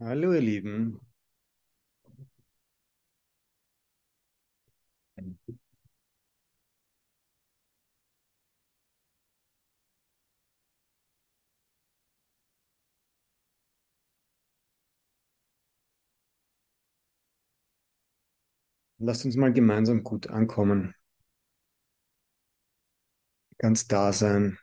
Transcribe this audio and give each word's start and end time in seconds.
Hallo, 0.00 0.32
ihr 0.32 0.40
Lieben. 0.40 1.00
Lasst 18.98 19.24
uns 19.24 19.36
mal 19.36 19.54
gemeinsam 19.54 20.04
gut 20.04 20.26
ankommen. 20.28 20.94
Ganz 23.58 23.86
da 23.86 24.12
sein. 24.14 24.58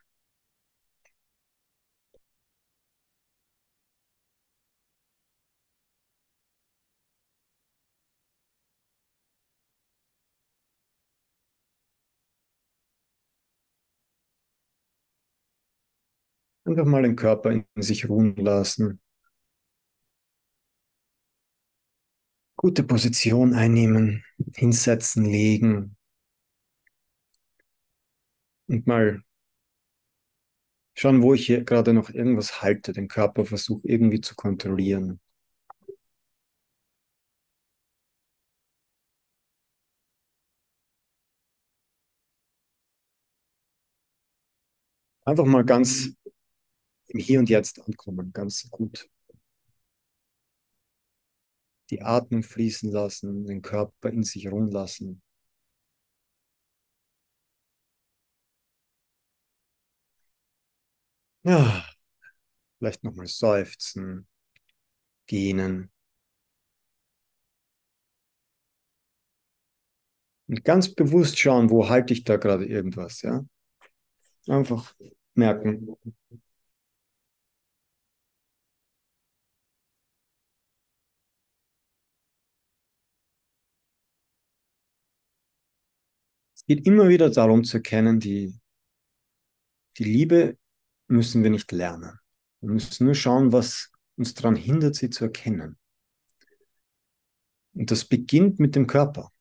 Einfach 16.74 16.88
mal 16.90 17.04
den 17.04 17.16
Körper 17.16 17.52
in 17.52 17.66
sich 17.76 18.10
ruhen 18.10 18.36
lassen. 18.36 19.00
Gute 22.56 22.82
Position 22.82 23.54
einnehmen, 23.54 24.26
hinsetzen, 24.56 25.24
legen. 25.24 25.96
Und 28.68 28.88
mal 28.88 29.22
schauen, 30.96 31.22
wo 31.22 31.36
ich 31.36 31.46
hier 31.46 31.64
gerade 31.64 31.94
noch 31.94 32.10
irgendwas 32.10 32.64
halte, 32.64 32.94
den 32.94 33.08
Körper 33.08 33.46
versuche 33.46 33.88
irgendwie 33.88 34.22
zu 34.22 34.34
kontrollieren. 34.34 35.20
Einfach 45.26 45.46
mal 45.46 45.66
ganz 45.66 46.16
im 47.08 47.20
Hier 47.20 47.40
und 47.40 47.50
Jetzt 47.50 47.80
ankommen, 47.82 48.32
ganz 48.34 48.70
gut. 48.70 49.10
Die 51.90 52.02
Atmung 52.02 52.44
fließen 52.44 52.92
lassen, 52.92 53.46
den 53.46 53.62
Körper 53.62 54.10
in 54.10 54.24
sich 54.24 54.52
ruhen 54.52 54.72
lassen. 54.72 55.22
Ja, 61.44 61.86
vielleicht 62.80 63.04
nochmal 63.04 63.28
seufzen, 63.28 64.28
gähnen. 65.28 65.92
Und 70.48 70.64
ganz 70.64 70.94
bewusst 70.94 71.40
schauen, 71.40 71.70
wo 71.70 71.90
halte 71.90 72.14
ich 72.14 72.24
da 72.24 72.38
gerade 72.38 72.66
irgendwas, 72.66 73.22
ja? 73.22 73.46
Einfach 74.48 74.94
merken. 75.36 75.96
Es 86.64 86.68
geht 86.68 86.88
immer 86.88 87.10
wieder 87.10 87.30
darum 87.30 87.66
zu 87.66 87.78
erkennen, 87.78 88.22
die, 88.22 88.58
die 89.98 90.06
Liebe 90.06 90.58
müssen 91.08 91.44
wir 91.44 91.50
nicht 91.50 91.74
lernen. 91.74 92.18
Wir 92.62 92.70
müssen 92.70 93.04
nur 93.04 93.16
schauen, 93.16 93.52
was 93.52 93.92
uns 94.16 94.34
daran 94.34 94.56
hindert, 94.56 94.96
sie 94.96 95.10
zu 95.10 95.26
erkennen. 95.26 95.78
Und 97.74 97.92
das 97.92 98.06
beginnt 98.06 98.60
mit 98.60 98.78
dem 98.78 98.88
Körper. 98.88 99.34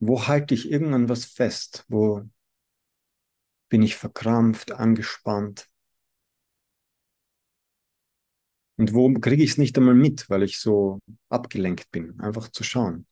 Wo 0.00 0.26
halte 0.26 0.54
ich 0.54 0.70
irgendwann 0.70 1.10
was 1.10 1.26
fest? 1.26 1.84
Wo 1.88 2.22
bin 3.68 3.82
ich 3.82 3.96
verkrampft, 3.96 4.72
angespannt? 4.72 5.68
Und 8.78 8.94
wo 8.94 9.12
kriege 9.12 9.42
ich 9.42 9.50
es 9.50 9.58
nicht 9.58 9.76
einmal 9.76 9.94
mit, 9.94 10.30
weil 10.30 10.44
ich 10.44 10.58
so 10.60 11.00
abgelenkt 11.28 11.90
bin? 11.90 12.18
Einfach 12.20 12.48
zu 12.48 12.64
schauen. 12.64 13.06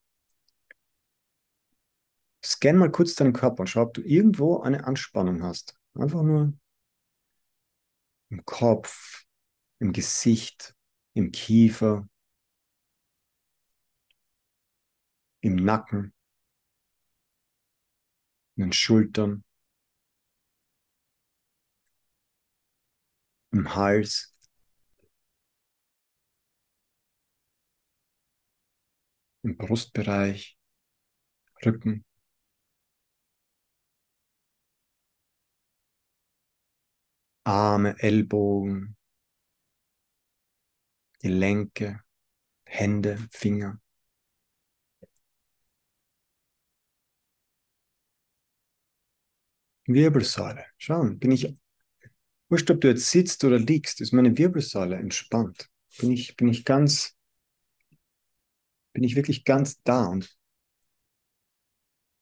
Scan 2.46 2.76
mal 2.78 2.92
kurz 2.92 3.16
deinen 3.16 3.32
Körper 3.32 3.60
und 3.60 3.66
schau, 3.66 3.82
ob 3.82 3.94
du 3.94 4.02
irgendwo 4.02 4.60
eine 4.60 4.84
Anspannung 4.84 5.42
hast. 5.42 5.76
Einfach 5.94 6.22
nur 6.22 6.52
im 8.28 8.44
Kopf, 8.44 9.24
im 9.80 9.92
Gesicht, 9.92 10.76
im 11.14 11.32
Kiefer, 11.32 12.08
im 15.40 15.56
Nacken, 15.56 16.14
in 18.54 18.66
den 18.66 18.72
Schultern, 18.72 19.42
im 23.50 23.74
Hals. 23.74 24.32
Im 29.42 29.56
Brustbereich, 29.56 30.56
Rücken. 31.64 32.04
Arme, 37.46 37.94
Ellbogen, 38.02 38.96
Gelenke, 41.20 42.00
Hände, 42.66 43.18
Finger. 43.30 43.80
Wirbelsäule. 49.86 50.64
Schauen, 50.78 51.18
bin 51.18 51.30
ich, 51.32 51.54
wurscht, 52.48 52.70
ob 52.70 52.80
du 52.80 52.88
jetzt 52.88 53.10
sitzt 53.10 53.44
oder 53.44 53.58
liegst, 53.58 54.00
ist 54.00 54.12
meine 54.12 54.36
Wirbelsäule 54.36 54.96
entspannt. 54.96 55.68
Bin 55.98 56.12
ich, 56.12 56.36
bin 56.36 56.48
ich 56.48 56.64
ganz, 56.64 57.16
bin 58.92 59.04
ich 59.04 59.14
wirklich 59.16 59.44
ganz 59.44 59.80
da 59.84 60.06
und 60.06 60.36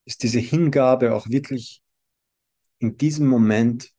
ist 0.06 0.22
diese 0.22 0.38
Hingabe 0.38 1.14
auch 1.14 1.28
wirklich 1.28 1.82
in 2.78 2.98
diesem 2.98 3.26
Moment 3.26 3.94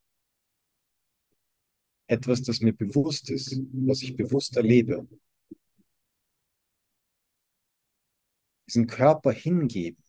etwas, 2.08 2.42
das 2.42 2.62
mir 2.62 2.74
bewusst 2.74 3.30
ist, 3.30 3.58
was 3.74 4.02
ich 4.02 4.16
bewusst 4.16 4.56
erlebe. 4.58 5.08
Diesen 8.68 8.88
Körper 8.88 9.32
hingeben, 9.32 10.04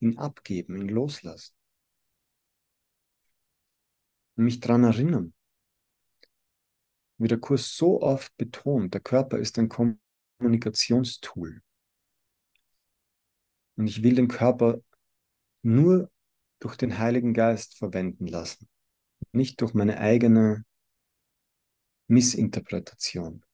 ihn 0.00 0.18
abgeben, 0.18 0.76
ihn 0.76 0.88
loslassen. 0.88 1.54
Und 4.36 4.44
mich 4.44 4.60
daran 4.60 4.84
erinnern. 4.84 5.34
Wie 7.18 7.28
der 7.28 7.38
Kurs 7.38 7.76
so 7.76 8.02
oft 8.02 8.36
betont, 8.36 8.92
der 8.92 9.00
Körper 9.00 9.38
ist 9.38 9.58
ein 9.58 9.68
Kommunikationstool. 9.68 11.62
Und 13.76 13.86
ich 13.86 14.02
will 14.02 14.14
den 14.14 14.28
Körper 14.28 14.82
nur 15.62 16.10
durch 16.58 16.76
den 16.76 16.98
Heiligen 16.98 17.34
Geist 17.34 17.76
verwenden 17.76 18.26
lassen, 18.26 18.68
nicht 19.32 19.60
durch 19.60 19.74
meine 19.74 19.98
eigene 19.98 20.64
Missinterpretation. 22.08 23.44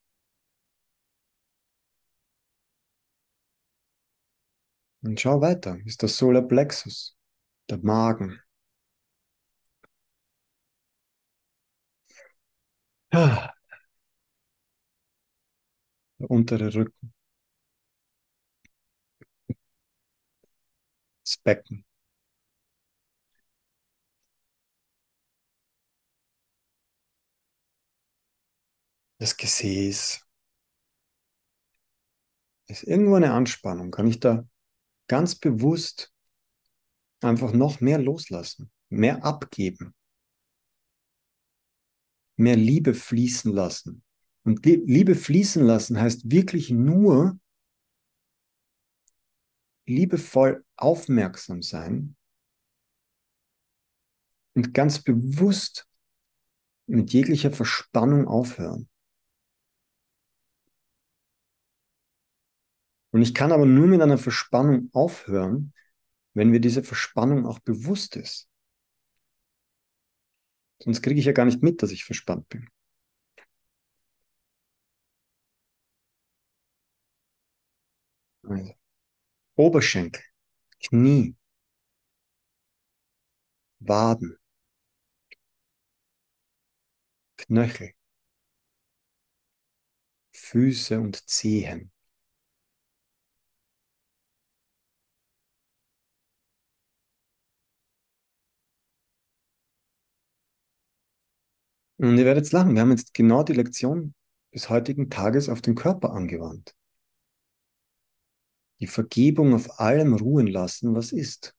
Und 5.03 5.21
schau 5.21 5.41
weiter. 5.41 5.79
Ist 5.85 6.03
das 6.03 6.17
Solar 6.17 6.43
Plexus, 6.43 7.17
der 7.69 7.79
Magen. 7.79 8.41
Der 13.13 13.51
untere 16.31 16.73
Rücken. 16.75 17.13
Das 21.25 21.39
Becken. 21.39 21.85
Das 29.21 29.37
Gesäß. 29.37 30.27
Ist 32.69 32.83
irgendwo 32.85 33.17
eine 33.17 33.35
Anspannung? 33.35 33.91
Kann 33.91 34.07
ich 34.07 34.19
da 34.19 34.49
ganz 35.09 35.35
bewusst 35.35 36.13
einfach 37.21 37.53
noch 37.53 37.81
mehr 37.81 37.99
loslassen, 37.99 38.73
mehr 38.89 39.23
abgeben, 39.23 39.95
mehr 42.37 42.57
Liebe 42.57 42.95
fließen 42.95 43.53
lassen? 43.53 44.03
Und 44.43 44.65
Liebe 44.65 45.15
fließen 45.15 45.63
lassen 45.63 46.01
heißt 46.01 46.31
wirklich 46.31 46.71
nur 46.71 47.39
liebevoll 49.87 50.65
aufmerksam 50.77 51.61
sein 51.61 52.17
und 54.55 54.73
ganz 54.73 55.03
bewusst 55.03 55.87
mit 56.87 57.13
jeglicher 57.13 57.51
Verspannung 57.51 58.27
aufhören. 58.27 58.90
Und 63.11 63.23
ich 63.23 63.35
kann 63.35 63.53
aber 63.53 63.67
nur 63.67 63.87
mit 63.87 64.01
einer 64.01 64.19
Verspannung 64.19 64.91
aufhören, 64.93 65.73
wenn 66.35 66.51
mir 66.51 66.61
diese 66.61 66.83
Verspannung 66.83 67.47
auch 67.47 67.59
bewusst 67.59 68.17
ist. 68.17 68.49
Sonst 70.83 71.03
kriege 71.03 71.21
ich 71.21 71.27
ja 71.27 71.33
gar 71.33 71.45
nicht 71.45 71.63
mit, 71.63 71.83
dass 71.83 71.91
ich 71.91 72.05
verspannt 72.05 72.49
bin. 72.49 72.69
Also, 78.43 78.75
Oberschenkel, 79.57 80.23
Knie, 80.81 81.37
Waden, 83.81 84.39
Knöchel, 87.37 87.93
Füße 90.33 90.99
und 90.99 91.29
Zehen. 91.29 91.93
Und 102.01 102.17
ihr 102.17 102.25
werdet 102.25 102.51
lachen, 102.51 102.75
wir 102.75 102.81
haben 102.81 102.93
jetzt 102.93 103.13
genau 103.13 103.43
die 103.43 103.53
Lektion 103.53 104.15
des 104.55 104.71
heutigen 104.71 105.11
Tages 105.11 105.51
auf 105.51 105.61
den 105.61 105.75
Körper 105.75 106.15
angewandt. 106.15 106.75
Die 108.81 108.87
Vergebung 108.87 109.53
auf 109.53 109.79
allem 109.79 110.15
ruhen 110.15 110.47
lassen, 110.47 110.95
was 110.95 111.13
ist. 111.13 111.55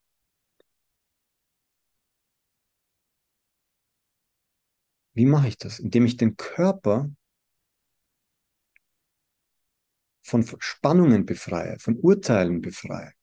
Wie 5.14 5.28
mache 5.28 5.50
ich 5.50 5.60
das? 5.60 5.78
Indem 5.78 6.06
ich 6.06 6.18
den 6.18 6.36
Körper 6.38 7.12
von 10.24 10.44
Spannungen 10.58 11.28
befreie, 11.28 11.78
von 11.78 12.00
Urteilen 12.00 12.62
befreie, 12.62 13.14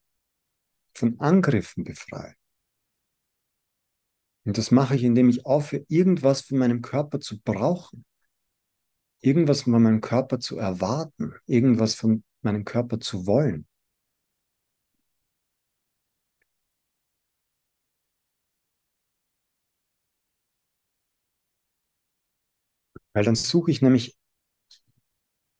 von 0.95 1.19
Angriffen 1.19 1.83
befreie. 1.83 2.37
Und 4.49 4.57
das 4.57 4.71
mache 4.71 4.97
ich, 4.97 5.05
indem 5.05 5.29
ich 5.29 5.45
aufhöre, 5.45 5.85
irgendwas 5.89 6.41
von 6.41 6.57
meinem 6.57 6.81
Körper 6.81 7.21
zu 7.21 7.39
brauchen, 7.39 8.07
irgendwas 9.21 9.65
von 9.65 9.75
meinem 9.75 10.01
Körper 10.01 10.41
zu 10.41 10.57
erwarten, 10.57 11.35
irgendwas 11.45 11.95
von 11.95 12.25
meinem 12.41 12.65
Körper 12.65 12.99
zu 12.99 13.27
wollen. 13.27 13.67
Weil 23.13 23.25
dann 23.25 23.35
suche 23.35 23.71
ich 23.71 23.83
nämlich 23.83 24.17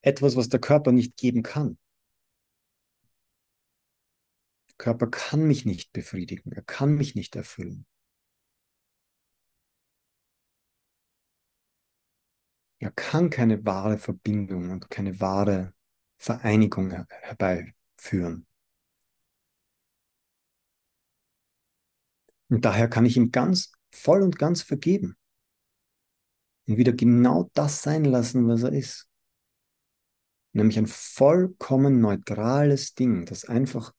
etwas, 0.01 0.35
was 0.35 0.49
der 0.49 0.61
Körper 0.61 0.91
nicht 0.91 1.15
geben 1.15 1.43
kann. 1.43 1.77
Der 4.69 4.75
Körper 4.79 5.05
kann 5.11 5.43
mich 5.43 5.65
nicht 5.65 5.93
befriedigen, 5.93 6.51
er 6.53 6.63
kann 6.63 6.95
mich 6.95 7.13
nicht 7.13 7.35
erfüllen. 7.35 7.85
Er 12.79 12.91
kann 12.91 13.29
keine 13.29 13.65
wahre 13.65 13.97
Verbindung 13.97 14.71
und 14.71 14.89
keine 14.89 15.19
wahre 15.19 15.73
Vereinigung 16.17 16.91
her 16.91 17.07
herbeiführen. 17.09 18.45
Und 22.47 22.65
daher 22.65 22.89
kann 22.89 23.05
ich 23.05 23.15
ihm 23.15 23.31
ganz 23.31 23.71
voll 23.91 24.21
und 24.21 24.39
ganz 24.39 24.61
vergeben 24.61 25.17
und 26.67 26.77
wieder 26.77 26.93
genau 26.93 27.49
das 27.53 27.83
sein 27.83 28.05
lassen, 28.05 28.47
was 28.47 28.63
er 28.63 28.73
ist. 28.73 29.07
Nämlich 30.53 30.77
ein 30.77 30.87
vollkommen 30.87 31.99
neutrales 31.99 32.95
Ding, 32.95 33.25
das 33.25 33.45
einfach 33.45 33.93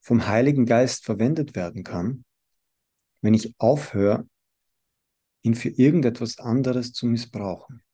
vom 0.00 0.26
Heiligen 0.26 0.66
Geist 0.66 1.04
verwendet 1.04 1.56
werden 1.56 1.84
kann, 1.84 2.24
wenn 3.22 3.34
ich 3.34 3.54
aufhöre, 3.58 4.28
ihn 5.42 5.54
für 5.54 5.70
irgendetwas 5.70 6.38
anderes 6.38 6.92
zu 6.92 7.06
missbrauchen. 7.06 7.85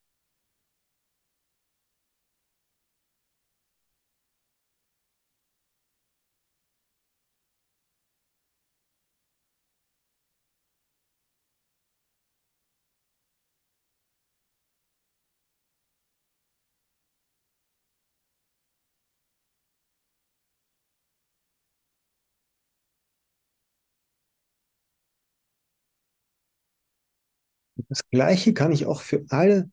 Das 27.92 28.08
Gleiche 28.08 28.54
kann 28.54 28.72
ich 28.72 28.86
auch 28.86 29.02
für 29.02 29.22
alle 29.28 29.70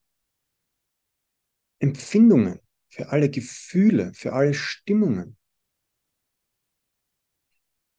Empfindungen, 1.80 2.60
für 2.90 3.08
alle 3.14 3.30
Gefühle, 3.30 4.14
für 4.14 4.34
alle 4.34 4.54
Stimmungen. 4.54 5.38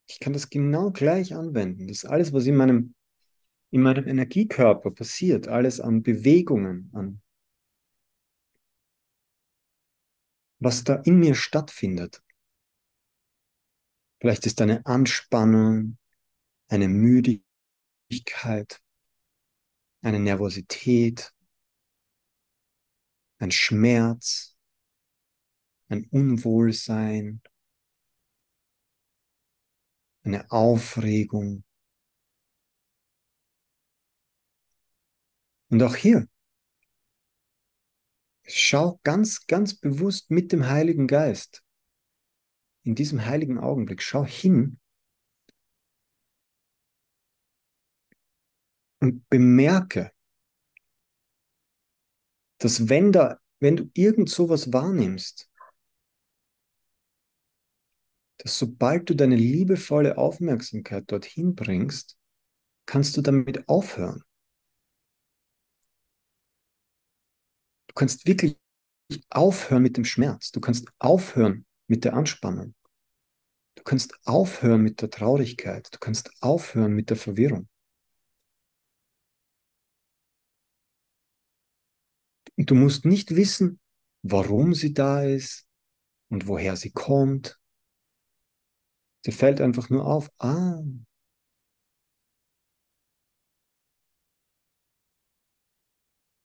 Ich 0.06 0.20
kann 0.20 0.34
das 0.34 0.50
genau 0.50 0.90
gleich 0.90 1.34
anwenden. 1.34 1.88
Das 1.88 2.04
ist 2.04 2.04
alles, 2.04 2.34
was 2.34 2.44
in 2.44 2.56
meinem, 2.56 2.94
in 3.70 3.80
meinem 3.80 4.06
Energiekörper 4.06 4.90
passiert, 4.90 5.48
alles 5.48 5.80
an 5.80 6.02
Bewegungen, 6.02 6.90
an 6.92 7.22
was 10.58 10.84
da 10.84 10.96
in 10.96 11.18
mir 11.18 11.34
stattfindet. 11.34 12.22
Vielleicht 14.20 14.44
ist 14.44 14.60
eine 14.60 14.84
Anspannung, 14.84 15.96
eine 16.68 16.88
Müdigkeit, 16.88 18.82
eine 20.02 20.18
Nervosität, 20.18 21.32
ein 23.38 23.50
Schmerz, 23.50 24.56
ein 25.88 26.06
Unwohlsein, 26.10 27.42
eine 30.22 30.50
Aufregung. 30.50 31.64
Und 35.68 35.82
auch 35.82 35.94
hier, 35.94 36.28
schau 38.44 38.98
ganz, 39.02 39.46
ganz 39.46 39.74
bewusst 39.74 40.30
mit 40.30 40.52
dem 40.52 40.66
Heiligen 40.68 41.06
Geist, 41.06 41.62
in 42.82 42.94
diesem 42.94 43.24
heiligen 43.24 43.58
Augenblick, 43.58 44.02
schau 44.02 44.24
hin 44.24 44.79
und 49.00 49.28
bemerke, 49.28 50.12
dass 52.58 52.88
wenn 52.88 53.12
da, 53.12 53.40
wenn 53.58 53.76
du 53.76 53.90
irgend 53.94 54.28
sowas 54.28 54.72
wahrnimmst, 54.72 55.50
dass 58.38 58.58
sobald 58.58 59.08
du 59.08 59.14
deine 59.14 59.36
liebevolle 59.36 60.16
Aufmerksamkeit 60.16 61.10
dorthin 61.10 61.54
bringst, 61.54 62.18
kannst 62.86 63.16
du 63.16 63.22
damit 63.22 63.68
aufhören. 63.68 64.22
Du 67.88 67.94
kannst 67.94 68.26
wirklich 68.26 68.56
aufhören 69.30 69.82
mit 69.82 69.96
dem 69.96 70.04
Schmerz. 70.04 70.52
Du 70.52 70.60
kannst 70.60 70.88
aufhören 70.98 71.66
mit 71.86 72.04
der 72.04 72.14
Anspannung. 72.14 72.74
Du 73.74 73.82
kannst 73.82 74.14
aufhören 74.26 74.82
mit 74.82 75.02
der 75.02 75.10
Traurigkeit. 75.10 75.88
Du 75.92 75.98
kannst 75.98 76.30
aufhören 76.40 76.92
mit 76.92 77.10
der 77.10 77.16
Verwirrung. 77.16 77.69
Und 82.60 82.70
du 82.70 82.74
musst 82.74 83.06
nicht 83.06 83.36
wissen, 83.36 83.80
warum 84.20 84.74
sie 84.74 84.92
da 84.92 85.22
ist 85.22 85.66
und 86.28 86.46
woher 86.46 86.76
sie 86.76 86.90
kommt. 86.90 87.58
Sie 89.24 89.32
fällt 89.32 89.62
einfach 89.62 89.88
nur 89.88 90.04
auf, 90.04 90.30
ah, 90.36 90.82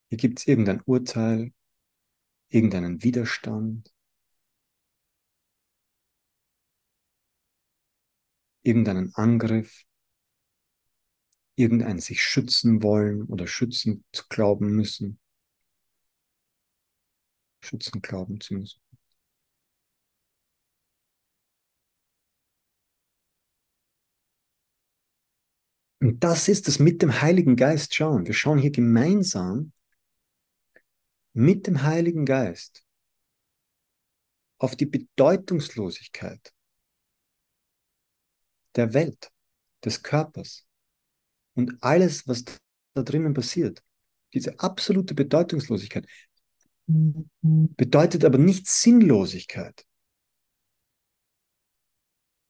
hier 0.08 0.18
gibt 0.18 0.40
es 0.40 0.48
irgendein 0.48 0.80
Urteil, 0.86 1.54
irgendeinen 2.48 3.04
Widerstand, 3.04 3.94
irgendeinen 8.62 9.14
Angriff, 9.16 9.84
irgendein 11.56 12.00
sich 12.00 12.24
schützen 12.24 12.82
wollen 12.84 13.24
oder 13.24 13.48
schützen 13.48 14.06
zu 14.14 14.24
glauben 14.30 14.74
müssen 14.74 15.20
schützen 17.66 18.02
glauben 18.02 18.40
zu 18.40 18.54
müssen. 18.56 18.80
Und 26.00 26.24
das 26.24 26.48
ist 26.48 26.68
es 26.68 26.78
mit 26.78 27.02
dem 27.02 27.22
Heiligen 27.22 27.56
Geist 27.56 27.96
schauen. 27.96 28.28
Wir 28.28 28.34
schauen 28.34 28.60
hier 28.60 28.72
gemeinsam 28.72 29.72
mit 31.34 31.68
dem 31.68 31.82
Heiligen 31.82 32.26
Geist 32.26 32.86
auf 34.58 34.76
die 34.76 34.86
Bedeutungslosigkeit 34.86 36.54
der 38.76 38.94
Welt, 38.94 39.32
des 39.84 40.04
Körpers 40.04 40.66
und 41.54 41.78
alles, 41.82 42.28
was 42.28 42.44
da 42.94 43.04
drinnen 43.04 43.34
passiert. 43.34 43.84
Diese 44.34 44.60
absolute 44.60 45.14
Bedeutungslosigkeit 45.14 46.08
bedeutet 46.88 48.26
aber 48.26 48.38
nicht 48.38 48.68
Sinnlosigkeit. 48.68 49.86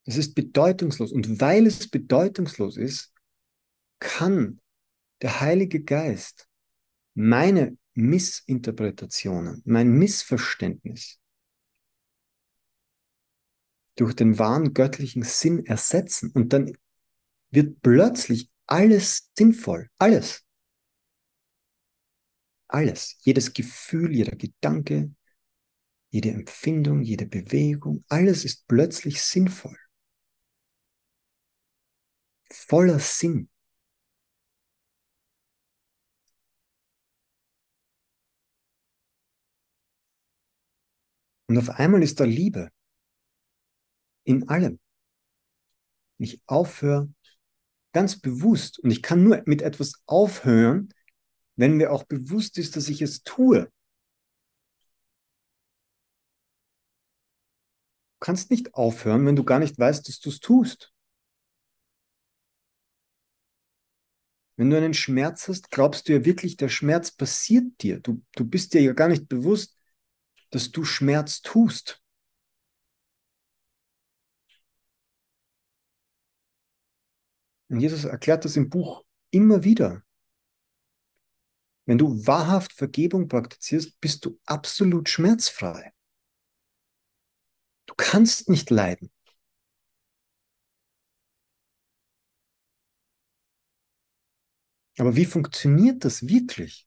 Es 0.05 0.17
ist 0.17 0.35
bedeutungslos. 0.35 1.11
Und 1.11 1.41
weil 1.41 1.65
es 1.65 1.89
bedeutungslos 1.89 2.77
ist, 2.77 3.11
kann 3.99 4.61
der 5.21 5.41
Heilige 5.41 5.83
Geist 5.83 6.47
meine 7.15 7.77
Missinterpretationen, 7.93 9.61
mein 9.65 9.89
Missverständnis 9.91 11.19
durch 13.95 14.13
den 14.13 14.37
wahren 14.37 14.73
göttlichen 14.73 15.23
Sinn 15.23 15.65
ersetzen. 15.65 16.31
Und 16.31 16.51
dann 16.51 16.77
wird 17.49 17.81
plötzlich 17.81 18.51
alles 18.67 19.31
sinnvoll. 19.37 19.89
Alles. 19.97 20.44
Alles. 22.67 23.17
Jedes 23.22 23.53
Gefühl, 23.53 24.13
jeder 24.13 24.36
Gedanke, 24.36 25.12
jede 26.10 26.31
Empfindung, 26.31 27.01
jede 27.01 27.25
Bewegung, 27.25 28.03
alles 28.10 28.45
ist 28.45 28.67
plötzlich 28.67 29.22
sinnvoll. 29.22 29.77
Voller 32.50 33.00
Sinn. 33.00 33.50
Und 41.48 41.57
auf 41.57 41.69
einmal 41.69 42.01
ist 42.01 42.19
da 42.19 42.24
Liebe 42.24 42.72
in 44.24 44.50
allem. 44.50 44.79
Ich 46.17 46.41
aufhöre 46.45 47.10
ganz 47.93 48.19
bewusst 48.19 48.79
und 48.79 48.91
ich 48.91 49.01
kann 49.01 49.24
nur 49.24 49.41
mit 49.45 49.62
etwas 49.62 49.93
aufhören, 50.05 50.89
wenn 51.55 51.77
mir 51.77 51.91
auch 51.91 52.03
bewusst 52.03 52.57
ist, 52.57 52.75
dass 52.75 52.89
ich 52.89 53.01
es 53.01 53.24
tue. 53.24 53.69
Du 58.19 58.19
kannst 58.19 58.50
nicht 58.50 58.74
aufhören, 58.74 59.25
wenn 59.25 59.35
du 59.35 59.43
gar 59.43 59.59
nicht 59.59 59.77
weißt, 59.77 60.07
dass 60.07 60.19
du 60.19 60.29
es 60.29 60.39
tust. 60.39 60.93
Wenn 64.57 64.69
du 64.69 64.77
einen 64.77 64.93
Schmerz 64.93 65.47
hast, 65.50 65.69
glaubst 65.69 66.07
du 66.07 66.13
ja 66.13 66.25
wirklich, 66.25 66.55
der 66.55 66.69
Schmerz 66.69 67.12
passiert 67.12 67.65
dir. 67.81 68.00
Du, 68.00 68.24
du 68.35 68.45
bist 68.45 68.74
dir 68.74 68.81
ja 68.81 68.93
gar 68.93 69.09
nicht 69.09 69.27
bewusst, 69.27 69.77
dass 70.51 70.71
du 70.71 70.85
Schmerz 70.85 71.41
tust. 71.41 72.01
Und 77.69 77.81
Jesus 77.81 78.05
erklärt 78.05 78.45
das 78.45 78.55
im 78.55 78.69
Buch 78.69 79.03
immer 79.31 79.65
wieder. 79.65 80.04
Wenn 81.85 81.97
du 81.97 82.25
wahrhaft 82.25 82.73
Vergebung 82.73 83.27
praktizierst, 83.27 83.99
bist 84.01 84.25
du 84.25 84.39
absolut 84.45 85.09
schmerzfrei. 85.09 85.93
Du 87.85 87.93
kannst 87.95 88.49
nicht 88.49 88.69
leiden. 88.69 89.11
Aber 94.97 95.15
wie 95.15 95.25
funktioniert 95.25 96.03
das 96.03 96.27
wirklich? 96.27 96.85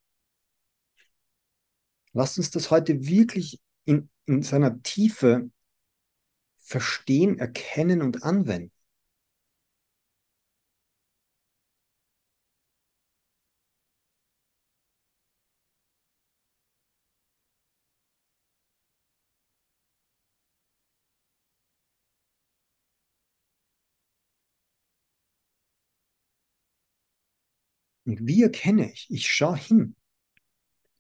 Lass 2.12 2.36
uns 2.36 2.50
das 2.50 2.70
heute 2.70 3.06
wirklich 3.06 3.60
in, 3.84 4.10
in 4.26 4.42
seiner 4.42 4.82
Tiefe 4.82 5.50
verstehen, 6.58 7.38
erkennen 7.38 8.02
und 8.02 8.22
anwenden. 8.22 8.72
Und 28.08 28.26
wie 28.26 28.42
erkenne 28.42 28.90
ich? 28.90 29.06
Ich 29.10 29.30
schaue 29.30 29.58
hin. 29.58 29.94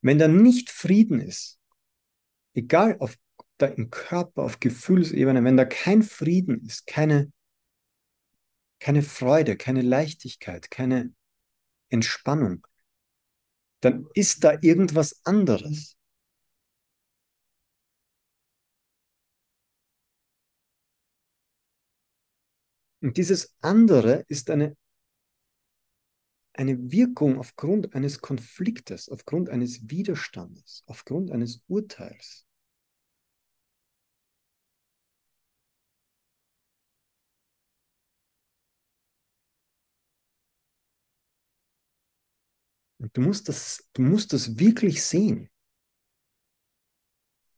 Wenn 0.02 0.18
da 0.18 0.28
nicht 0.28 0.68
Frieden 0.68 1.22
ist, 1.22 1.58
egal 2.52 2.98
auf 3.00 3.16
da 3.56 3.66
im 3.66 3.88
Körper, 3.88 4.42
auf 4.42 4.60
Gefühlsebene, 4.60 5.42
wenn 5.42 5.56
da 5.56 5.64
kein 5.64 6.02
Frieden 6.02 6.66
ist, 6.66 6.86
keine, 6.86 7.32
keine 8.78 9.02
Freude, 9.02 9.56
keine 9.56 9.80
Leichtigkeit, 9.80 10.70
keine 10.70 11.14
Entspannung, 11.88 12.66
dann 13.80 14.06
ist 14.12 14.44
da 14.44 14.58
irgendwas 14.60 15.24
anderes. 15.24 15.96
Und 23.00 23.16
dieses 23.16 23.56
andere 23.62 24.26
ist 24.28 24.50
eine 24.50 24.76
eine 26.58 26.90
Wirkung 26.90 27.38
aufgrund 27.38 27.94
eines 27.94 28.20
Konfliktes, 28.20 29.08
aufgrund 29.08 29.48
eines 29.48 29.88
Widerstandes, 29.90 30.82
aufgrund 30.86 31.30
eines 31.30 31.62
Urteils. 31.68 32.46
Und 42.98 43.16
du 43.16 43.20
musst 43.20 43.48
das, 43.48 43.88
du 43.92 44.02
musst 44.02 44.32
das 44.32 44.58
wirklich 44.58 45.04
sehen. 45.04 45.48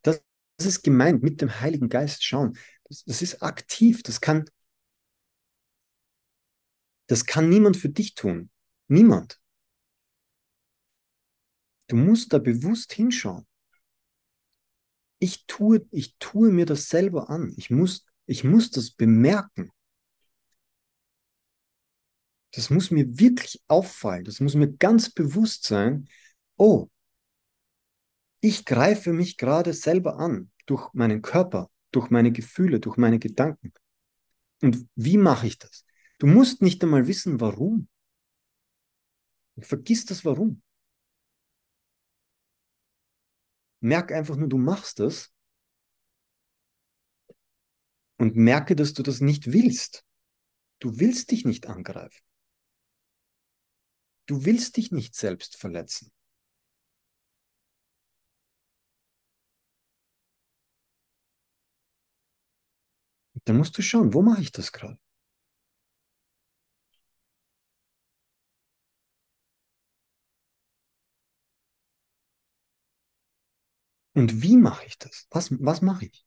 Das, 0.02 0.22
das 0.58 0.66
ist 0.66 0.82
gemeint 0.82 1.22
mit 1.22 1.40
dem 1.40 1.60
Heiligen 1.60 1.88
Geist 1.88 2.22
schauen. 2.22 2.58
Das, 2.84 3.04
das 3.04 3.22
ist 3.22 3.42
aktiv. 3.42 4.02
Das 4.02 4.20
kann, 4.20 4.44
das 7.08 7.26
kann 7.26 7.48
niemand 7.48 7.76
für 7.76 7.88
dich 7.90 8.14
tun. 8.14 8.50
Niemand. 8.90 9.40
Du 11.86 11.94
musst 11.94 12.32
da 12.32 12.38
bewusst 12.38 12.92
hinschauen. 12.92 13.46
Ich 15.20 15.46
tue, 15.46 15.86
ich 15.92 16.16
tue 16.18 16.50
mir 16.50 16.66
das 16.66 16.88
selber 16.88 17.30
an. 17.30 17.52
Ich 17.56 17.70
muss, 17.70 18.04
ich 18.26 18.42
muss 18.42 18.72
das 18.72 18.90
bemerken. 18.90 19.70
Das 22.52 22.70
muss 22.70 22.90
mir 22.90 23.20
wirklich 23.20 23.62
auffallen. 23.68 24.24
Das 24.24 24.40
muss 24.40 24.54
mir 24.54 24.72
ganz 24.72 25.10
bewusst 25.10 25.64
sein. 25.66 26.08
Oh, 26.56 26.88
ich 28.40 28.64
greife 28.64 29.12
mich 29.12 29.36
gerade 29.36 29.72
selber 29.72 30.18
an 30.18 30.50
durch 30.66 30.92
meinen 30.94 31.22
Körper, 31.22 31.70
durch 31.92 32.10
meine 32.10 32.32
Gefühle, 32.32 32.80
durch 32.80 32.96
meine 32.96 33.20
Gedanken. 33.20 33.72
Und 34.62 34.84
wie 34.96 35.16
mache 35.16 35.46
ich 35.46 35.58
das? 35.58 35.84
Du 36.18 36.26
musst 36.26 36.60
nicht 36.60 36.82
einmal 36.82 37.06
wissen, 37.06 37.40
warum. 37.40 37.86
Vergiss 39.62 40.04
das 40.04 40.24
Warum. 40.24 40.62
Merk 43.80 44.12
einfach 44.12 44.36
nur, 44.36 44.48
du 44.48 44.58
machst 44.58 45.00
das 45.00 45.32
und 48.18 48.36
merke, 48.36 48.76
dass 48.76 48.92
du 48.92 49.02
das 49.02 49.20
nicht 49.20 49.52
willst. 49.52 50.04
Du 50.78 50.98
willst 51.00 51.30
dich 51.30 51.44
nicht 51.44 51.66
angreifen. 51.66 52.22
Du 54.26 54.44
willst 54.44 54.76
dich 54.76 54.92
nicht 54.92 55.14
selbst 55.14 55.56
verletzen. 55.56 56.12
Dann 63.44 63.56
musst 63.56 63.76
du 63.76 63.82
schauen, 63.82 64.12
wo 64.14 64.22
mache 64.22 64.42
ich 64.42 64.52
das 64.52 64.70
gerade? 64.70 64.98
Und 74.14 74.42
wie 74.42 74.56
mache 74.56 74.86
ich 74.86 74.98
das? 74.98 75.26
Was, 75.32 75.50
was 75.58 75.82
mache 75.82 76.04
ich? 76.06 76.24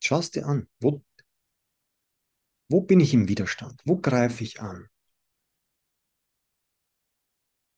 Schau 0.00 0.18
es 0.18 0.30
dir 0.30 0.44
an. 0.46 0.68
Wo, 0.80 1.02
wo 2.68 2.80
bin 2.80 2.98
ich 2.98 3.14
im 3.14 3.28
Widerstand? 3.28 3.80
Wo 3.84 3.98
greife 3.98 4.42
ich 4.42 4.60
an? 4.60 4.88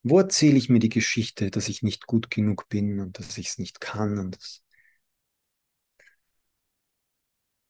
Wo 0.04 0.18
erzähle 0.20 0.56
ich 0.56 0.68
mir 0.68 0.78
die 0.78 0.88
Geschichte, 0.88 1.50
dass 1.50 1.68
ich 1.68 1.82
nicht 1.82 2.06
gut 2.06 2.30
genug 2.30 2.68
bin 2.68 3.00
und 3.00 3.18
dass 3.18 3.36
ich 3.38 3.48
es 3.48 3.58
nicht 3.58 3.80
kann 3.80 4.18
und 4.20 4.36
dass, 4.36 4.62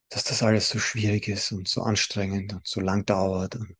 dass 0.08 0.24
das 0.24 0.42
alles 0.42 0.70
so 0.70 0.78
schwierig 0.78 1.28
ist 1.28 1.52
und 1.52 1.68
so 1.68 1.82
anstrengend 1.82 2.54
und 2.54 2.66
so 2.66 2.80
lang 2.80 3.04
dauert 3.04 3.56
und 3.56 3.76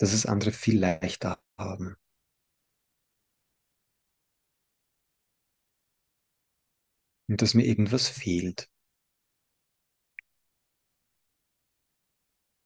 dass 0.00 0.14
es 0.14 0.24
andere 0.24 0.50
viel 0.50 0.80
leichter 0.80 1.38
haben. 1.58 1.94
Und 7.28 7.42
dass 7.42 7.52
mir 7.52 7.66
irgendwas 7.66 8.08
fehlt. 8.08 8.70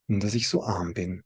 Und 0.06 0.22
dass 0.22 0.34
ich 0.34 0.48
so 0.48 0.62
arm 0.62 0.94
bin. 0.94 1.24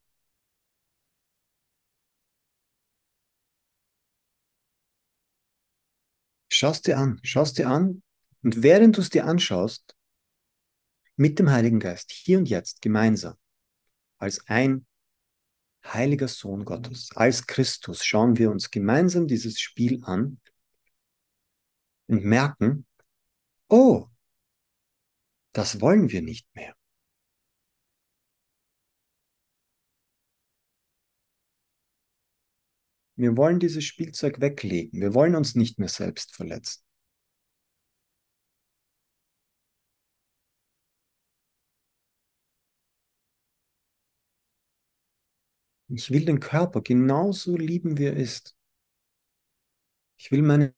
Schaust 6.51 6.87
dir 6.87 6.97
an, 6.97 7.21
schaust 7.23 7.59
dir 7.59 7.69
an 7.69 8.03
und 8.43 8.63
während 8.63 8.97
du 8.97 9.03
es 9.03 9.11
dir 9.11 9.27
anschaust, 9.27 9.95
mit 11.17 11.39
dem 11.39 11.51
Heiligen 11.51 11.81
Geist, 11.81 12.11
hier 12.13 12.39
und 12.39 12.49
jetzt, 12.49 12.81
gemeinsam, 12.81 13.37
als 14.19 14.49
ein 14.49 14.87
heiliger 15.95 16.29
Sohn 16.29 16.65
Gottes, 16.65 17.11
als 17.15 17.47
Christus, 17.47 18.05
schauen 18.05 18.39
wir 18.39 18.51
uns 18.51 18.71
gemeinsam 18.71 19.27
dieses 19.27 19.61
Spiel 19.61 20.03
an 20.05 20.41
und 22.07 22.25
merken, 22.25 22.87
oh, 23.69 24.09
das 25.53 25.81
wollen 25.81 26.11
wir 26.11 26.23
nicht 26.23 26.47
mehr. 26.55 26.75
Wir 33.17 33.37
wollen 33.37 33.59
dieses 33.59 33.85
Spielzeug 33.85 34.41
weglegen. 34.41 35.01
Wir 35.01 35.13
wollen 35.13 35.35
uns 35.35 35.57
nicht 35.57 35.81
mehr 35.81 35.89
selbst 35.89 36.37
verletzen. 36.37 36.88
Ich 45.89 46.11
will 46.11 46.25
den 46.25 46.41
Körper 46.41 46.83
genauso 46.83 47.57
lieben, 47.57 47.97
wie 47.97 48.05
er 48.05 48.17
ist. 48.17 48.57
Ich 50.19 50.31
will 50.31 50.43
meine 50.43 50.75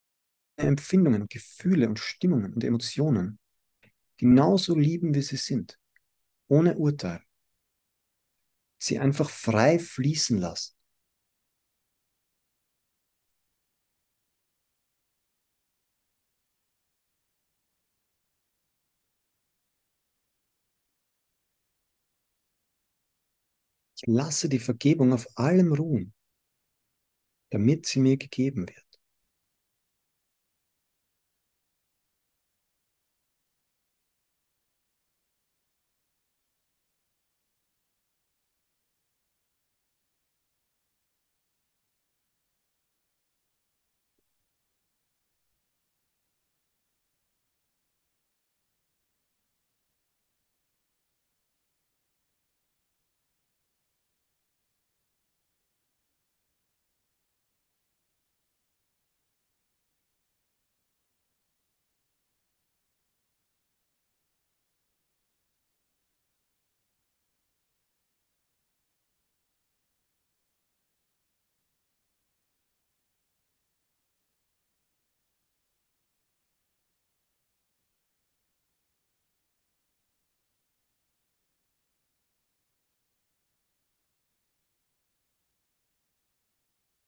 Empfindungen 0.57 1.27
Gefühle 1.29 1.89
und 1.89 1.99
Stimmungen 1.99 2.55
und 2.55 2.63
Emotionen 2.63 3.39
genauso 4.17 4.77
lieben, 4.77 5.15
wie 5.15 5.23
sie 5.23 5.37
sind, 5.37 5.79
ohne 6.49 6.77
Urteil. 6.77 7.23
Sie 8.79 8.99
einfach 8.99 9.31
frei 9.31 9.79
fließen 9.79 10.39
lassen. 10.39 10.75
Ich 24.03 24.07
lasse 24.07 24.49
die 24.49 24.59
Vergebung 24.61 25.13
auf 25.13 25.27
allem 25.37 25.75
ruhen, 25.75 26.15
damit 27.51 27.85
sie 27.85 28.01
mir 28.01 28.17
gegeben 28.17 28.67
wird. 28.67 28.90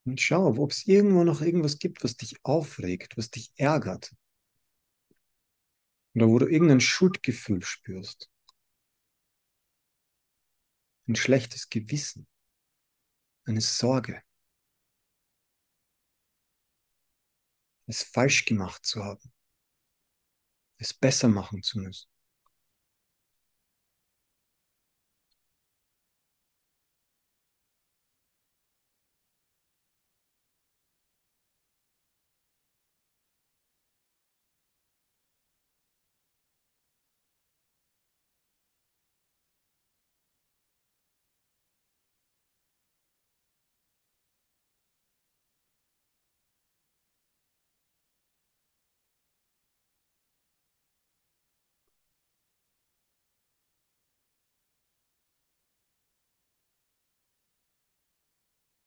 Und 0.04 0.20
schau, 0.20 0.46
ob 0.58 0.72
es 0.72 0.86
irgendwo 0.86 1.22
noch 1.22 1.40
irgendwas 1.40 1.78
gibt, 1.78 2.02
was 2.02 2.16
dich 2.16 2.36
aufregt, 2.44 3.16
was 3.16 3.30
dich 3.30 3.52
ärgert. 3.56 4.14
Oder 6.14 6.28
wo 6.28 6.38
du 6.38 6.46
irgendein 6.46 6.80
Schuldgefühl 6.80 7.62
spürst. 7.62 8.30
Ein 11.06 11.16
schlechtes 11.16 11.68
Gewissen. 11.68 12.26
Eine 13.44 13.60
Sorge. 13.60 14.22
Es 17.86 18.02
falsch 18.02 18.44
gemacht 18.44 18.84
zu 18.84 19.04
haben. 19.04 19.32
Es 20.78 20.92
besser 20.92 21.28
machen 21.28 21.62
zu 21.62 21.78
müssen. 21.78 22.11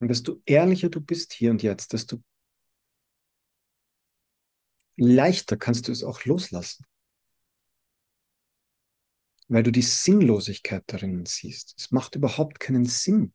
Und 0.05 0.09
desto 0.09 0.39
ehrlicher 0.45 0.89
du 0.89 1.01
bist 1.01 1.33
hier 1.33 1.49
und 1.49 1.63
jetzt, 1.63 1.91
desto 1.91 2.21
leichter 4.97 5.57
kannst 5.57 5.87
du 5.87 5.91
es 5.91 6.03
auch 6.03 6.25
loslassen. 6.25 6.85
Weil 9.47 9.63
du 9.63 9.71
die 9.71 9.81
Sinnlosigkeit 9.81 10.83
darin 10.85 11.25
siehst. 11.25 11.73
Es 11.79 11.89
macht 11.89 12.13
überhaupt 12.13 12.59
keinen 12.59 12.85
Sinn, 12.85 13.33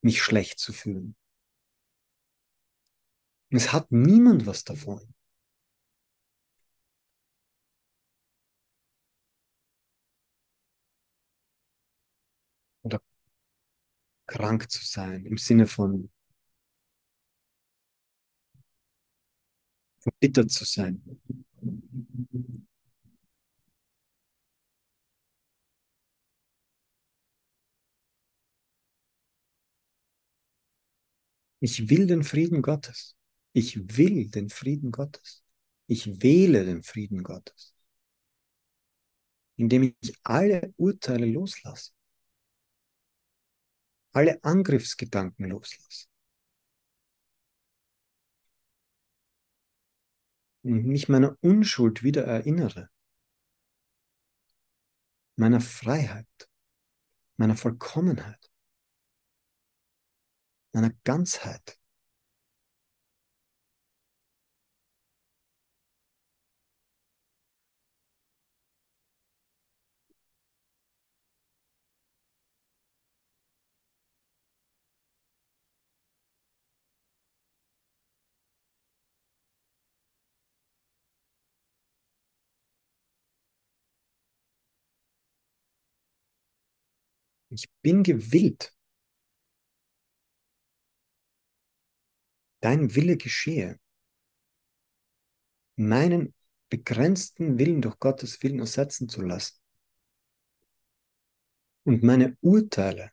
mich 0.00 0.22
schlecht 0.22 0.58
zu 0.58 0.72
fühlen. 0.72 1.14
Es 3.50 3.74
hat 3.74 3.92
niemand 3.92 4.46
was 4.46 4.64
davon. 4.64 5.14
Oder 12.82 13.02
krank 14.28 14.70
zu 14.70 14.84
sein 14.84 15.24
im 15.26 15.38
Sinne 15.38 15.66
von 15.66 16.10
verbittert 20.00 20.50
zu 20.50 20.64
sein. 20.64 21.02
Ich 31.60 31.88
will 31.90 32.06
den 32.06 32.22
Frieden 32.22 32.62
Gottes. 32.62 33.16
Ich 33.52 33.96
will 33.96 34.28
den 34.30 34.48
Frieden 34.48 34.92
Gottes. 34.92 35.42
Ich 35.86 36.22
wähle 36.22 36.64
den 36.64 36.82
Frieden 36.82 37.22
Gottes, 37.22 37.74
indem 39.56 39.94
ich 40.00 40.14
alle 40.22 40.72
Urteile 40.76 41.26
loslasse, 41.26 41.92
alle 44.18 44.42
Angriffsgedanken 44.42 45.48
loslasse. 45.48 46.08
Und 50.64 50.86
mich 50.86 51.08
meiner 51.08 51.36
Unschuld 51.40 52.02
wieder 52.02 52.24
erinnere, 52.24 52.90
meiner 55.36 55.60
Freiheit, 55.60 56.50
meiner 57.36 57.54
Vollkommenheit, 57.54 58.50
meiner 60.72 60.90
Ganzheit. 61.04 61.78
Ich 87.58 87.68
bin 87.82 88.04
gewillt. 88.04 88.72
Dein 92.60 92.94
Wille 92.94 93.16
geschehe. 93.16 93.80
Meinen 95.74 96.32
begrenzten 96.68 97.58
Willen 97.58 97.82
durch 97.82 97.98
Gottes 97.98 98.40
Willen 98.44 98.60
ersetzen 98.60 99.08
zu 99.08 99.22
lassen. 99.22 99.60
Und 101.82 102.04
meine 102.04 102.38
Urteile, 102.42 103.10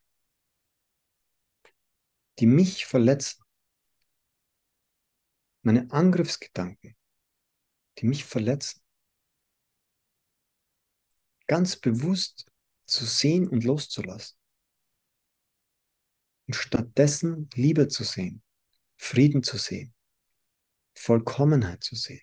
die 2.37 2.45
mich 2.45 2.85
verletzen, 2.85 3.43
meine 5.63 5.89
Angriffsgedanken, 5.89 6.95
die 7.97 8.05
mich 8.05 8.25
verletzen, 8.25 8.83
ganz 11.47 11.77
bewusst 11.77 12.45
zu 12.85 13.05
sehen 13.05 13.47
und 13.47 13.63
loszulassen. 13.63 14.37
Und 16.47 16.55
stattdessen 16.55 17.49
Liebe 17.55 17.87
zu 17.87 18.03
sehen, 18.03 18.43
Frieden 18.97 19.43
zu 19.43 19.57
sehen, 19.57 19.93
Vollkommenheit 20.95 21.83
zu 21.83 21.95
sehen. 21.95 22.21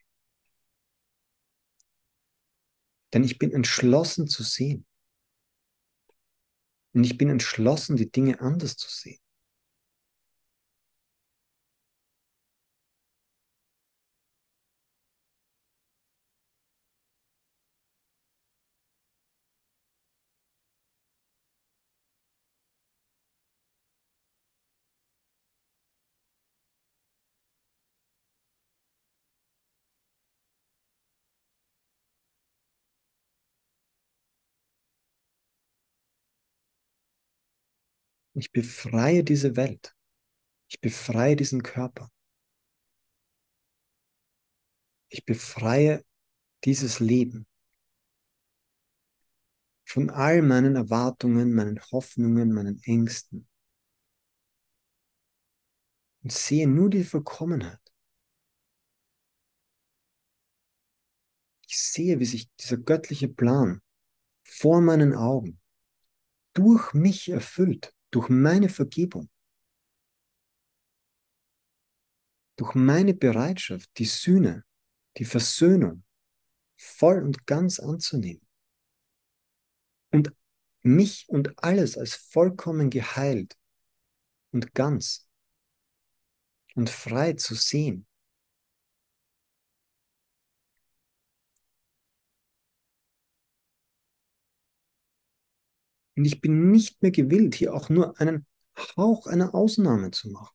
Denn 3.13 3.25
ich 3.25 3.39
bin 3.39 3.53
entschlossen 3.53 4.29
zu 4.29 4.43
sehen. 4.43 4.87
Und 6.95 7.05
ich 7.05 7.19
bin 7.19 7.29
entschlossen, 7.29 7.97
die 7.97 8.11
Dinge 8.11 8.41
anders 8.41 8.77
zu 8.77 8.89
sehen. 8.89 9.22
Ich 38.35 38.51
befreie 38.51 39.25
diese 39.25 39.57
Welt. 39.57 39.95
Ich 40.69 40.81
befreie 40.81 41.37
diesen 41.37 41.63
Körper. 41.63 42.11
Ich 45.09 45.25
befreie 45.27 46.03
dieses 46.65 46.99
Leben 47.01 47.47
von 49.85 50.09
all 50.09 50.41
meinen 50.41 50.77
Erwartungen, 50.77 51.53
meinen 51.53 51.79
Hoffnungen, 51.91 52.53
meinen 52.53 52.83
Ängsten 52.85 53.47
und 56.23 56.33
sehe 56.33 56.67
nur 56.67 56.89
die 56.89 57.05
Vollkommenheit. 57.05 57.81
Ich 61.67 61.79
sehe, 61.79 62.19
wie 62.21 62.25
sich 62.25 62.51
dieser 62.57 62.79
göttliche 62.79 63.29
Plan 63.29 63.83
vor 64.43 64.81
meinen 64.81 65.15
Augen 65.15 65.61
durch 66.55 66.95
mich 66.95 67.29
erfüllt 67.29 67.95
durch 68.13 68.29
meine 68.29 68.69
Vergebung, 68.69 69.29
durch 72.57 72.75
meine 72.75 73.15
Bereitschaft, 73.15 73.91
die 73.99 74.05
Sühne, 74.05 74.65
die 75.17 75.25
Versöhnung 75.25 76.05
voll 76.77 77.23
und 77.23 77.47
ganz 77.47 77.81
anzunehmen 77.81 78.47
und 80.13 80.33
mich 80.83 81.29
und 81.29 81.63
alles 81.63 81.97
als 81.97 82.15
vollkommen 82.15 82.91
geheilt 82.91 83.57
und 84.53 84.75
ganz 84.75 85.29
und 86.75 86.91
frei 86.91 87.33
zu 87.35 87.55
sehen. 87.55 88.07
Und 96.17 96.25
ich 96.25 96.41
bin 96.41 96.71
nicht 96.71 97.03
mehr 97.03 97.11
gewillt, 97.11 97.55
hier 97.55 97.75
auch 97.75 97.89
nur 97.89 98.19
einen 98.21 98.47
Hauch 98.97 99.27
einer 99.27 99.55
Ausnahme 99.55 100.11
zu 100.11 100.31
machen. 100.31 100.55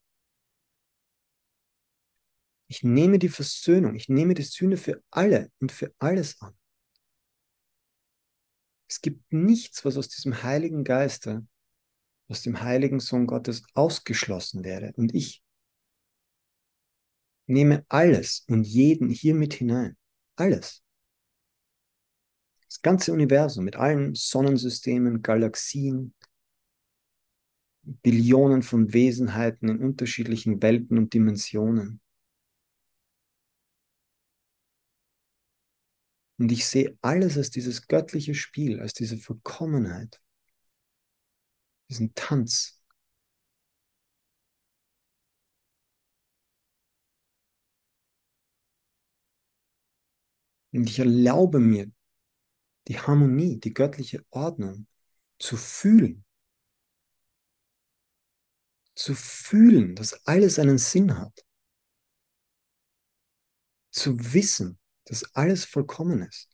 Ich 2.68 2.84
nehme 2.84 3.18
die 3.18 3.30
Versöhnung, 3.30 3.96
ich 3.96 4.10
nehme 4.10 4.34
die 4.34 4.44
Sühne 4.44 4.78
für 4.78 5.02
alle 5.10 5.52
und 5.60 5.72
für 5.72 5.94
alles 6.00 6.42
an. 6.42 6.58
Es 8.90 9.02
gibt 9.02 9.32
nichts, 9.32 9.84
was 9.86 9.98
aus 9.98 10.10
diesem 10.10 10.44
Heiligen 10.44 10.84
Geiste, 10.84 11.46
aus 12.30 12.42
dem 12.42 12.62
Heiligen 12.62 13.00
Sohn 13.00 13.28
Gottes 13.28 13.64
ausgeschlossen 13.74 14.64
wäre. 14.64 14.94
Und 14.96 15.14
ich 15.14 15.44
nehme 17.48 17.86
alles 17.90 18.46
und 18.48 18.64
jeden 18.66 19.10
hier 19.10 19.36
mit 19.36 19.54
hinein. 19.54 19.98
Alles. 20.36 20.84
Das 22.78 22.84
ganze 22.84 23.12
Universum 23.12 23.66
mit 23.66 23.76
allen 23.76 24.14
Sonnensystemen, 24.14 25.24
Galaxien, 25.24 26.14
Billionen 27.82 28.62
von 28.62 28.94
Wesenheiten 28.94 29.68
in 29.68 29.80
unterschiedlichen 29.80 30.62
Welten 30.62 31.00
und 31.00 31.12
Dimensionen. 31.12 32.02
Und 36.38 36.52
ich 36.52 36.68
sehe 36.68 36.96
alles 37.02 37.36
als 37.36 37.50
dieses 37.50 37.88
göttliche 37.88 38.36
Spiel, 38.36 38.80
als 38.80 38.94
diese 38.94 39.18
Vollkommenheit, 39.18 40.22
diesen 41.90 42.14
Tanz. 42.14 42.80
Und 50.72 50.88
ich 50.88 51.00
erlaube 51.00 51.58
mir 51.58 51.92
die 52.88 53.00
Harmonie, 53.00 53.60
die 53.60 53.74
göttliche 53.74 54.26
Ordnung 54.30 54.88
zu 55.40 55.58
fühlen. 55.58 56.24
Zu 58.96 59.14
fühlen, 59.14 59.96
dass 59.96 60.26
alles 60.26 60.58
einen 60.58 60.78
Sinn 60.78 61.18
hat. 61.18 61.46
Zu 63.92 64.34
wissen, 64.34 64.80
dass 65.06 65.36
alles 65.36 65.66
vollkommen 65.66 66.24
ist. 66.24 66.50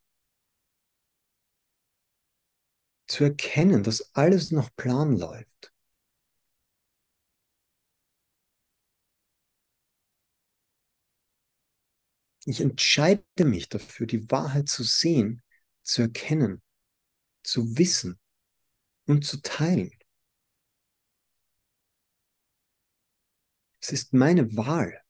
Zu 3.07 3.25
erkennen, 3.25 3.83
dass 3.83 4.13
alles 4.15 4.51
nach 4.51 4.75
Plan 4.75 5.17
läuft. 5.17 5.71
Ich 12.45 12.59
entscheide 12.59 13.45
mich 13.45 13.69
dafür, 13.69 14.05
die 14.05 14.29
Wahrheit 14.29 14.67
zu 14.67 14.83
sehen 14.83 15.42
zu 15.83 16.03
erkennen, 16.03 16.61
zu 17.43 17.77
wissen 17.77 18.19
und 19.05 19.25
zu 19.25 19.41
teilen. 19.41 19.91
Es 23.81 23.91
ist 23.91 24.13
meine 24.13 24.55
Wahl. 24.55 25.02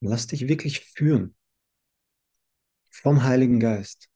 Lass 0.00 0.26
dich 0.26 0.48
wirklich 0.48 0.80
führen 0.80 1.34
vom 2.90 3.22
Heiligen 3.22 3.60
Geist. 3.60 4.08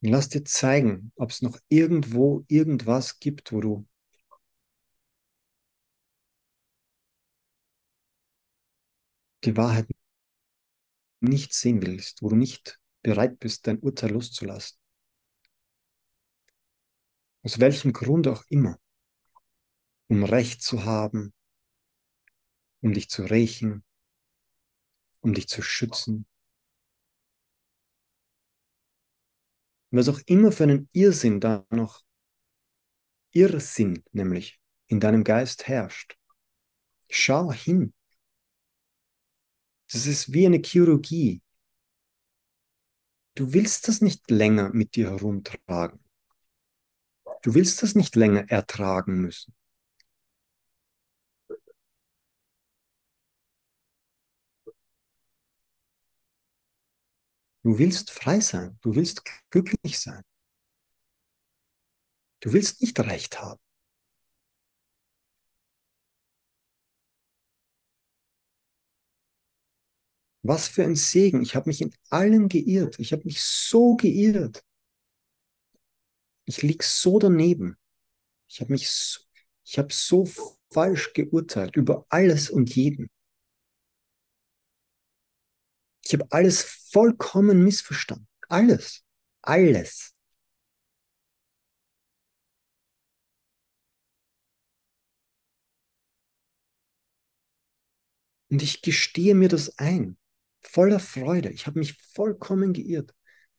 Lass 0.00 0.28
dir 0.28 0.44
zeigen, 0.44 1.12
ob 1.16 1.30
es 1.30 1.40
noch 1.40 1.58
irgendwo 1.68 2.44
irgendwas 2.48 3.18
gibt, 3.20 3.52
wo 3.52 3.60
du 3.60 3.86
die 9.44 9.56
Wahrheit 9.56 9.86
nicht 11.20 11.54
sehen 11.54 11.82
willst, 11.82 12.22
wo 12.22 12.28
du 12.28 12.36
nicht 12.36 12.78
bereit 13.02 13.38
bist, 13.38 13.66
dein 13.66 13.78
Urteil 13.78 14.10
loszulassen. 14.10 14.78
Aus 17.42 17.58
welchem 17.60 17.92
Grund 17.92 18.28
auch 18.28 18.42
immer. 18.48 18.78
Um 20.08 20.24
Recht 20.24 20.62
zu 20.62 20.84
haben, 20.84 21.32
um 22.80 22.92
dich 22.92 23.08
zu 23.08 23.22
rächen, 23.22 23.84
um 25.20 25.32
dich 25.34 25.48
zu 25.48 25.62
schützen. 25.62 26.26
Was 29.90 30.08
auch 30.08 30.20
immer 30.26 30.52
für 30.52 30.64
einen 30.64 30.88
Irrsinn 30.92 31.40
da 31.40 31.66
noch, 31.70 32.02
Irrsinn 33.32 34.04
nämlich, 34.12 34.60
in 34.86 35.00
deinem 35.00 35.24
Geist 35.24 35.66
herrscht. 35.66 36.18
Schau 37.08 37.52
hin. 37.52 37.94
Das 39.90 40.06
ist 40.06 40.32
wie 40.32 40.46
eine 40.46 40.60
Chirurgie. 40.62 41.42
Du 43.36 43.52
willst 43.52 43.88
das 43.88 44.00
nicht 44.00 44.30
länger 44.30 44.70
mit 44.70 44.94
dir 44.94 45.10
herumtragen. 45.10 46.00
Du 47.42 47.54
willst 47.54 47.82
das 47.82 47.94
nicht 47.94 48.16
länger 48.16 48.48
ertragen 48.50 49.20
müssen. 49.20 49.54
Du 57.64 57.78
willst 57.78 58.10
frei 58.10 58.40
sein. 58.40 58.78
Du 58.82 58.94
willst 58.94 59.22
glücklich 59.50 59.98
sein. 59.98 60.22
Du 62.40 62.52
willst 62.52 62.80
nicht 62.82 63.00
recht 63.00 63.40
haben. 63.40 63.58
Was 70.42 70.68
für 70.68 70.84
ein 70.84 70.94
Segen. 70.94 71.42
Ich 71.42 71.56
habe 71.56 71.70
mich 71.70 71.80
in 71.80 71.94
allem 72.10 72.48
geirrt. 72.48 72.98
Ich 72.98 73.12
habe 73.12 73.22
mich 73.24 73.42
so 73.42 73.96
geirrt. 73.96 74.62
Ich 76.44 76.60
lieg 76.62 76.82
so 76.82 77.18
daneben. 77.18 77.78
Ich 78.48 78.60
habe 78.60 78.72
mich 78.72 78.90
so, 78.90 79.20
ich 79.64 79.78
habe 79.78 79.92
so 79.92 80.28
falsch 80.70 81.14
geurteilt 81.14 81.76
über 81.76 82.06
alles 82.10 82.50
und 82.50 82.74
jeden. 82.76 83.08
Ich 86.06 86.12
habe 86.12 86.26
alles 86.30 86.62
vollkommen 86.92 87.64
missverstanden. 87.64 88.28
Alles. 88.48 89.02
Alles. 89.42 90.14
Und 98.50 98.62
ich 98.62 98.82
gestehe 98.82 99.34
mir 99.34 99.48
das 99.48 99.78
ein 99.78 100.16
voller 100.62 101.00
Freude. 101.00 101.50
Ich 101.50 101.66
habe 101.66 101.78
mich 101.78 101.94
vollkommen 102.12 102.72
geirrt. 102.72 103.14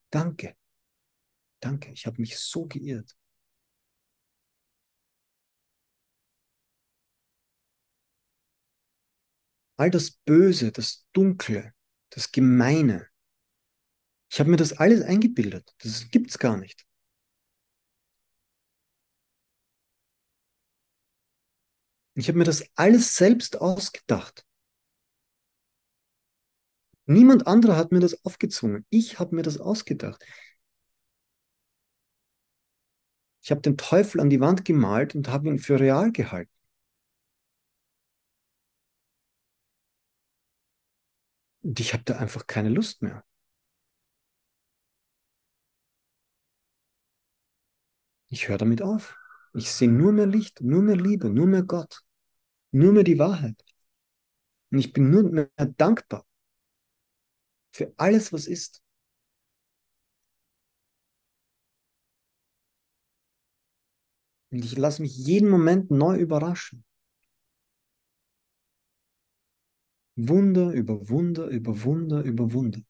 Danke. 0.10 0.56
Danke, 1.60 1.92
ich 1.92 2.06
habe 2.06 2.22
mich 2.22 2.38
so 2.40 2.66
geirrt. 2.66 3.16
All 9.78 9.90
das 9.90 10.12
Böse, 10.12 10.72
das 10.72 11.06
Dunkle, 11.14 11.74
das 12.16 12.32
Gemeine. 12.32 13.08
Ich 14.32 14.40
habe 14.40 14.50
mir 14.50 14.58
das 14.58 14.74
alles 14.74 15.02
eingebildet. 15.02 15.76
Das 15.80 16.10
gibt 16.10 16.32
es 16.32 16.40
gar 16.40 16.58
nicht. 16.58 16.86
Ich 22.16 22.30
habe 22.30 22.38
mir 22.38 22.46
das 22.46 22.64
alles 22.76 23.16
selbst 23.16 23.60
ausgedacht. 23.60 24.46
Niemand 27.06 27.46
anderer 27.48 27.76
hat 27.76 27.92
mir 27.92 28.00
das 28.00 28.26
aufgezwungen. 28.26 28.86
Ich 28.90 29.20
habe 29.20 29.36
mir 29.36 29.44
das 29.44 29.58
ausgedacht. 29.60 30.24
Ich 33.44 33.52
habe 33.52 33.62
den 33.62 33.78
Teufel 33.78 34.22
an 34.22 34.30
die 34.30 34.40
Wand 34.40 34.64
gemalt 34.64 35.14
und 35.16 35.28
habe 35.28 35.50
ihn 35.50 35.60
für 35.60 35.80
real 35.80 36.12
gehalten. 36.12 36.55
Und 41.66 41.80
ich 41.80 41.94
habe 41.94 42.04
da 42.04 42.18
einfach 42.18 42.46
keine 42.46 42.70
Lust 42.70 43.02
mehr. 43.02 43.26
Ich 48.28 48.48
höre 48.48 48.60
damit 48.60 48.84
auf. 48.84 49.18
Ich 49.56 49.72
sehe 49.72 49.90
nur 49.90 50.12
mehr 50.12 50.28
Licht, 50.28 50.62
nur 50.62 50.84
mehr 50.84 50.96
Liebe, 50.96 51.28
nur 51.32 51.48
mehr 51.48 51.64
Gott, 51.64 52.02
nur 52.72 52.94
mehr 52.94 53.04
die 53.04 53.18
Wahrheit. 53.18 53.64
Und 54.70 54.78
ich 54.78 54.94
bin 54.94 55.10
nur 55.10 55.24
mehr 55.24 55.50
dankbar 55.78 56.24
für 57.72 57.92
alles, 57.98 58.32
was 58.32 58.46
ist. 58.46 58.84
Und 64.52 64.64
ich 64.64 64.78
lasse 64.78 65.02
mich 65.02 65.18
jeden 65.18 65.50
Moment 65.50 65.90
neu 65.90 66.16
überraschen. 66.16 66.86
Wunder 70.18 70.72
über 70.74 71.08
Wunder 71.08 71.48
über 71.48 71.84
Wunder 71.84 72.22
über 72.22 72.52
Wunder. 72.52 72.82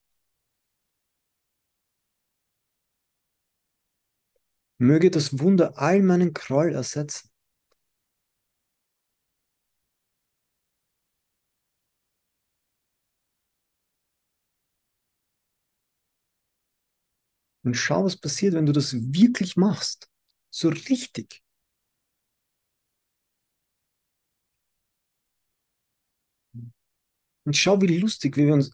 Möge 4.77 5.11
das 5.11 5.38
Wunder 5.39 5.77
all 5.79 6.01
meinen 6.01 6.33
Groll 6.33 6.71
ersetzen. 6.71 7.29
Und 17.63 17.75
schau, 17.75 18.05
was 18.05 18.15
passiert, 18.15 18.53
wenn 18.53 18.65
du 18.65 18.71
das 18.71 18.93
wirklich 19.13 19.57
machst. 19.57 20.07
So 20.51 20.69
richtig. 20.69 21.43
Und 27.45 27.55
schau, 27.58 27.81
wie 27.81 27.88
lustig, 27.99 28.38
wie 28.38 28.47
wir 28.47 28.53
uns, 28.53 28.71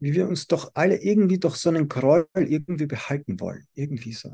wie 0.00 0.12
wir 0.12 0.28
uns 0.28 0.48
doch 0.48 0.72
alle 0.74 1.00
irgendwie 1.02 1.38
doch 1.38 1.54
so 1.56 1.70
einen 1.70 1.88
Groll 1.88 2.28
irgendwie 2.34 2.84
behalten 2.86 3.40
wollen. 3.40 3.66
Irgendwie 3.72 4.12
so. 4.12 4.30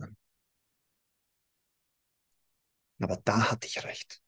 Aber 3.00 3.16
da 3.24 3.50
hatte 3.50 3.66
ich 3.66 3.83
recht. 3.85 4.22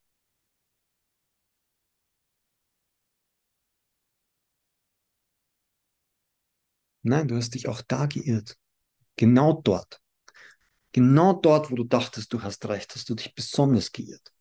Nein, 7.03 7.29
du 7.29 7.37
hast 7.37 7.55
dich 7.55 7.69
auch 7.69 7.83
da 7.83 8.07
geirrt. 8.07 8.57
Genau 9.17 9.63
dort. 9.63 10.01
Genau 10.93 11.35
dort, 11.35 11.71
wo 11.71 11.77
du 11.77 11.85
dachtest, 11.85 12.33
du 12.33 12.43
hast 12.43 12.67
recht, 12.69 12.95
hast 12.95 13.09
du 13.11 13.15
dich 13.17 13.35
besonders 13.35 13.93
geirrt. 13.93 14.33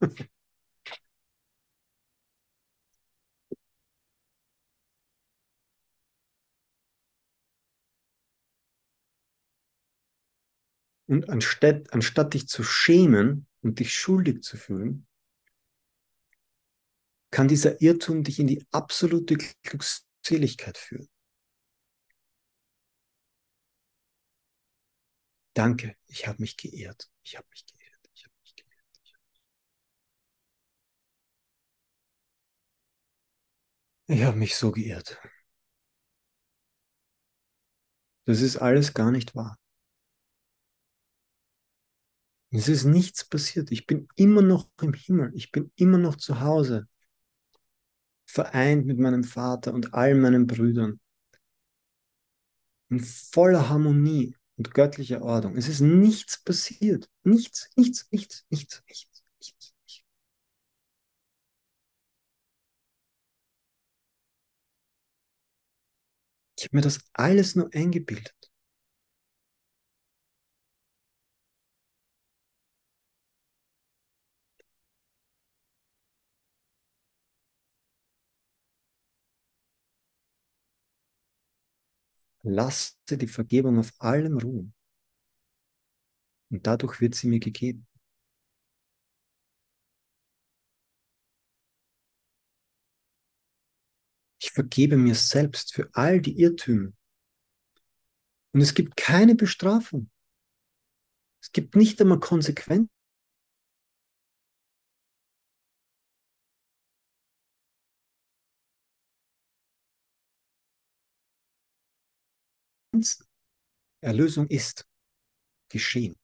Und 11.08 11.30
anstatt, 11.30 11.92
anstatt 11.92 12.34
dich 12.34 12.48
zu 12.48 12.62
schämen 12.62 13.46
und 13.62 13.80
dich 13.80 13.94
schuldig 13.94 14.42
zu 14.42 14.58
fühlen, 14.58 15.06
kann 17.30 17.48
dieser 17.48 17.80
Irrtum 17.80 18.24
dich 18.24 18.38
in 18.38 18.46
die 18.46 18.66
absolute 18.72 19.38
Glückseligkeit 19.62 20.76
führen. 20.76 21.08
Danke, 25.54 25.96
ich 26.06 26.28
habe 26.28 26.40
mich 26.40 26.56
geehrt. 26.56 27.10
Ich 27.22 27.36
habe 27.36 27.46
mich 27.50 27.66
geehrt. 27.66 28.10
Ich 28.14 28.24
habe 28.24 28.34
mich 28.42 28.54
geehrt. 28.54 28.84
Ich 34.06 34.22
habe 34.24 34.38
mich 34.38 34.56
so 34.56 34.70
geehrt. 34.72 35.18
Das 38.26 38.40
ist 38.42 38.58
alles 38.58 38.94
gar 38.94 39.10
nicht 39.10 39.34
wahr. 39.34 39.58
Es 42.50 42.68
ist 42.68 42.84
nichts 42.84 43.24
passiert. 43.24 43.70
Ich 43.70 43.86
bin 43.86 44.08
immer 44.16 44.42
noch 44.42 44.68
im 44.80 44.94
Himmel. 44.94 45.32
Ich 45.34 45.52
bin 45.52 45.70
immer 45.76 45.98
noch 45.98 46.16
zu 46.16 46.40
Hause. 46.40 46.88
Vereint 48.24 48.86
mit 48.86 48.98
meinem 48.98 49.24
Vater 49.24 49.74
und 49.74 49.94
all 49.94 50.14
meinen 50.14 50.46
Brüdern. 50.46 51.00
In 52.90 53.00
voller 53.00 53.68
Harmonie 53.68 54.34
und 54.56 54.72
göttlicher 54.72 55.22
Ordnung. 55.22 55.56
Es 55.56 55.68
ist 55.68 55.80
nichts 55.80 56.42
passiert. 56.42 57.10
Nichts, 57.22 57.70
nichts, 57.76 58.06
nichts, 58.10 58.46
nichts, 58.50 58.82
nichts, 58.88 59.12
nichts. 59.40 59.74
nichts. 59.84 60.04
Ich 66.56 66.64
habe 66.64 66.76
mir 66.76 66.82
das 66.82 67.00
alles 67.12 67.54
nur 67.54 67.72
eingebildet. 67.74 68.37
Lasse 82.48 82.94
die 83.10 83.26
Vergebung 83.26 83.78
auf 83.78 83.92
allem 83.98 84.38
ruhen. 84.38 84.74
Und 86.50 86.66
dadurch 86.66 87.00
wird 87.00 87.14
sie 87.14 87.28
mir 87.28 87.40
gegeben. 87.40 87.86
Ich 94.40 94.52
vergebe 94.52 94.96
mir 94.96 95.14
selbst 95.14 95.74
für 95.74 95.90
all 95.92 96.20
die 96.20 96.40
Irrtümer. 96.40 96.92
Und 98.52 98.60
es 98.62 98.74
gibt 98.74 98.96
keine 98.96 99.34
Bestrafung. 99.34 100.10
Es 101.42 101.52
gibt 101.52 101.76
nicht 101.76 102.00
einmal 102.00 102.20
Konsequenzen. 102.20 102.97
Erlösung 114.00 114.46
ist 114.48 114.86
geschehen. 115.68 116.16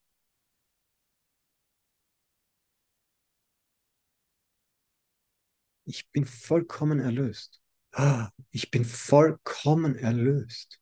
Ich 5.85 6.09
bin 6.09 6.25
vollkommen 6.25 6.99
erlöst. 6.99 7.61
Ich 8.51 8.71
bin 8.71 8.83
vollkommen 8.83 9.95
erlöst 9.95 10.79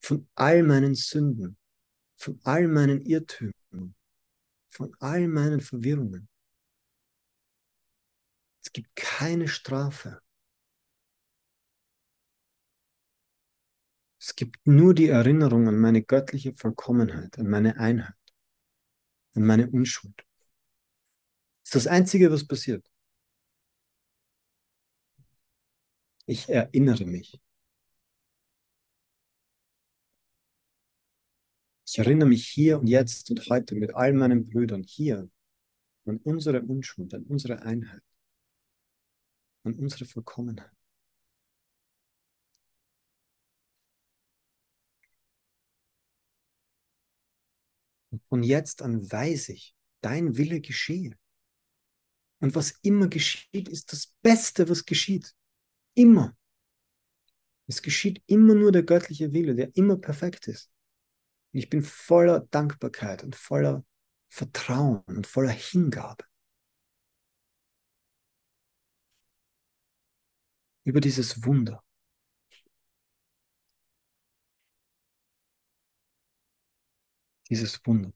von 0.00 0.28
all 0.34 0.62
meinen 0.62 0.94
Sünden, 0.94 1.58
von 2.16 2.40
all 2.44 2.66
meinen 2.66 3.02
Irrtümern, 3.02 3.94
von 4.70 4.96
all 5.00 5.28
meinen 5.28 5.60
Verwirrungen. 5.60 6.28
Es 8.64 8.72
gibt 8.72 8.94
keine 8.96 9.48
Strafe. 9.48 10.20
Es 14.28 14.36
gibt 14.36 14.66
nur 14.66 14.92
die 14.92 15.08
Erinnerung 15.08 15.68
an 15.68 15.78
meine 15.78 16.02
göttliche 16.02 16.54
Vollkommenheit, 16.54 17.38
an 17.38 17.48
meine 17.48 17.78
Einheit, 17.78 18.14
an 19.32 19.42
meine 19.42 19.70
Unschuld. 19.70 20.14
Das 21.64 21.74
ist 21.74 21.74
das 21.74 21.86
Einzige, 21.86 22.30
was 22.30 22.46
passiert. 22.46 22.86
Ich 26.26 26.46
erinnere 26.50 27.06
mich. 27.06 27.40
Ich 31.86 31.98
erinnere 31.98 32.28
mich 32.28 32.46
hier 32.46 32.80
und 32.80 32.86
jetzt 32.86 33.30
und 33.30 33.48
heute 33.48 33.76
mit 33.76 33.94
all 33.94 34.12
meinen 34.12 34.46
Brüdern 34.46 34.82
hier 34.82 35.30
an 36.04 36.18
unsere 36.18 36.60
Unschuld, 36.60 37.14
an 37.14 37.24
unsere 37.24 37.62
Einheit, 37.62 38.02
an 39.64 39.72
unsere 39.72 40.04
Vollkommenheit. 40.04 40.77
Von 48.28 48.42
jetzt 48.42 48.82
an 48.82 49.10
weiß 49.10 49.50
ich, 49.50 49.74
dein 50.00 50.36
Wille 50.36 50.60
geschehe. 50.60 51.16
Und 52.40 52.54
was 52.54 52.78
immer 52.82 53.08
geschieht, 53.08 53.68
ist 53.68 53.92
das 53.92 54.14
Beste, 54.22 54.68
was 54.68 54.84
geschieht. 54.84 55.34
Immer. 55.94 56.36
Es 57.66 57.82
geschieht 57.82 58.22
immer 58.26 58.54
nur 58.54 58.72
der 58.72 58.84
göttliche 58.84 59.32
Wille, 59.32 59.54
der 59.54 59.74
immer 59.76 59.96
perfekt 59.96 60.48
ist. 60.48 60.70
Und 61.52 61.58
ich 61.58 61.68
bin 61.68 61.82
voller 61.82 62.46
Dankbarkeit 62.50 63.24
und 63.24 63.34
voller 63.36 63.84
Vertrauen 64.28 65.02
und 65.06 65.26
voller 65.26 65.50
Hingabe. 65.50 66.24
Über 70.84 71.00
dieses 71.00 71.44
Wunder. 71.44 71.82
Dieses 77.50 77.80
Wunder. 77.86 78.12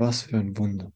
Was 0.00 0.22
für 0.22 0.38
ein 0.38 0.56
Wunder. 0.58 0.92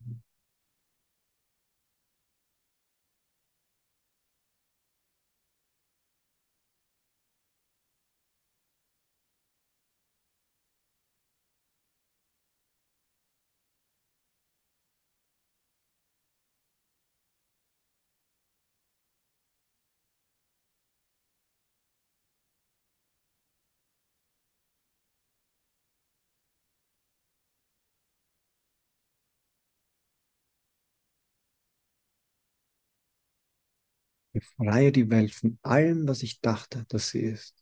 Befreie 34.39 34.93
die 34.93 35.09
Welt 35.09 35.35
von 35.35 35.59
allem, 35.63 36.07
was 36.07 36.23
ich 36.23 36.43
dachte, 36.43 36.85
dass 36.89 37.09
sie 37.09 37.21
ist. 37.23 37.55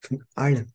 Von 0.00 0.26
allem. 0.34 0.74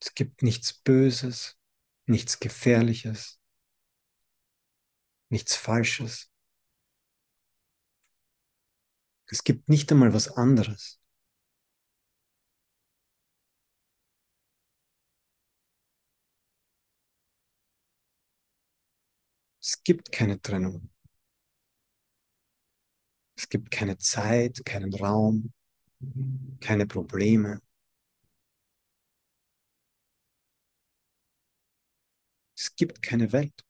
Es 0.00 0.14
gibt 0.14 0.42
nichts 0.42 0.72
Böses, 0.72 1.58
nichts 2.06 2.38
Gefährliches, 2.38 3.40
nichts 5.30 5.56
Falsches. 5.56 6.30
Es 9.26 9.42
gibt 9.42 9.68
nicht 9.68 9.90
einmal 9.90 10.12
was 10.14 10.28
anderes. 10.28 11.00
Es 19.60 19.82
gibt 19.84 20.12
keine 20.12 20.40
Trennung. 20.40 20.88
Es 23.36 23.48
gibt 23.48 23.70
keine 23.70 23.96
Zeit, 23.98 24.64
keinen 24.66 24.92
Raum, 24.94 25.52
keine 26.60 26.86
Probleme. 26.86 27.60
Es 32.54 32.74
gibt 32.76 33.00
keine 33.02 33.32
Welt. 33.32 33.64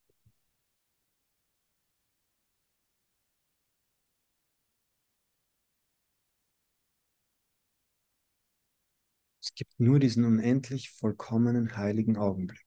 Es 9.41 9.55
gibt 9.55 9.81
nur 9.81 9.99
diesen 9.99 10.27
unendlich 10.27 10.91
vollkommenen 10.91 11.75
heiligen 11.79 12.19
Augenblick. 12.19 12.66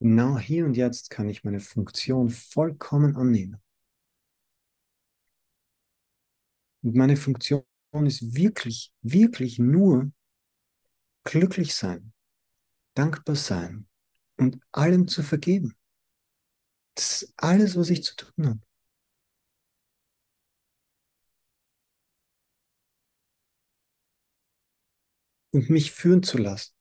Genau 0.00 0.38
hier 0.38 0.64
und 0.64 0.76
jetzt 0.78 1.10
kann 1.10 1.28
ich 1.28 1.44
meine 1.44 1.60
Funktion 1.60 2.30
vollkommen 2.30 3.16
annehmen. 3.16 3.60
Und 6.82 6.94
meine 6.96 7.16
Funktion 7.16 7.64
ist 7.92 8.34
wirklich, 8.34 8.92
wirklich 9.02 9.58
nur 9.58 10.10
glücklich 11.24 11.74
sein, 11.74 12.12
dankbar 12.94 13.36
sein 13.36 13.86
und 14.38 14.58
allem 14.72 15.06
zu 15.06 15.22
vergeben. 15.22 15.76
Das 16.94 17.22
ist 17.22 17.34
alles, 17.36 17.76
was 17.76 17.90
ich 17.90 18.02
zu 18.04 18.16
tun 18.16 18.46
habe. 18.46 18.60
Und 25.52 25.68
mich 25.70 25.92
führen 25.92 26.22
zu 26.22 26.38
lassen. 26.38 26.72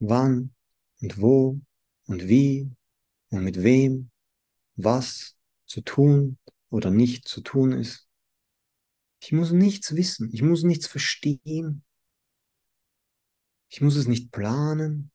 Wann 0.00 0.54
und 1.00 1.20
wo 1.20 1.60
und 2.06 2.28
wie 2.28 2.70
und 3.30 3.44
mit 3.44 3.62
wem, 3.62 4.10
was 4.74 5.36
zu 5.66 5.82
tun 5.82 6.38
oder 6.70 6.90
nicht 6.90 7.28
zu 7.28 7.40
tun 7.42 7.72
ist. 7.72 8.08
Ich 9.22 9.32
muss 9.32 9.52
nichts 9.52 9.94
wissen, 9.94 10.30
ich 10.32 10.42
muss 10.42 10.62
nichts 10.62 10.86
verstehen, 10.86 11.84
ich 13.68 13.80
muss 13.80 13.96
es 13.96 14.08
nicht 14.08 14.32
planen. 14.32 15.12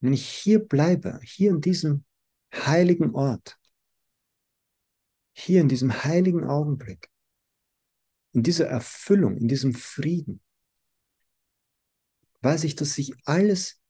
Wenn 0.00 0.12
ich 0.12 0.28
hier 0.28 0.58
bleibe, 0.58 1.20
hier 1.22 1.50
in 1.50 1.60
diesem 1.60 2.04
heiligen 2.52 3.14
Ort, 3.14 3.58
hier 5.32 5.60
in 5.60 5.68
diesem 5.68 6.04
heiligen 6.04 6.44
Augenblick, 6.44 7.10
in 8.36 8.42
dieser 8.42 8.66
Erfüllung, 8.66 9.38
in 9.38 9.48
diesem 9.48 9.72
Frieden, 9.72 10.42
weiß 12.42 12.64
ich, 12.64 12.76
dass 12.76 12.92
sich 12.92 13.14
alles 13.24 13.80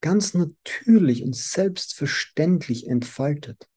ganz 0.00 0.34
natürlich 0.34 1.22
und 1.22 1.36
selbstverständlich 1.36 2.88
entfaltet. 2.88 3.70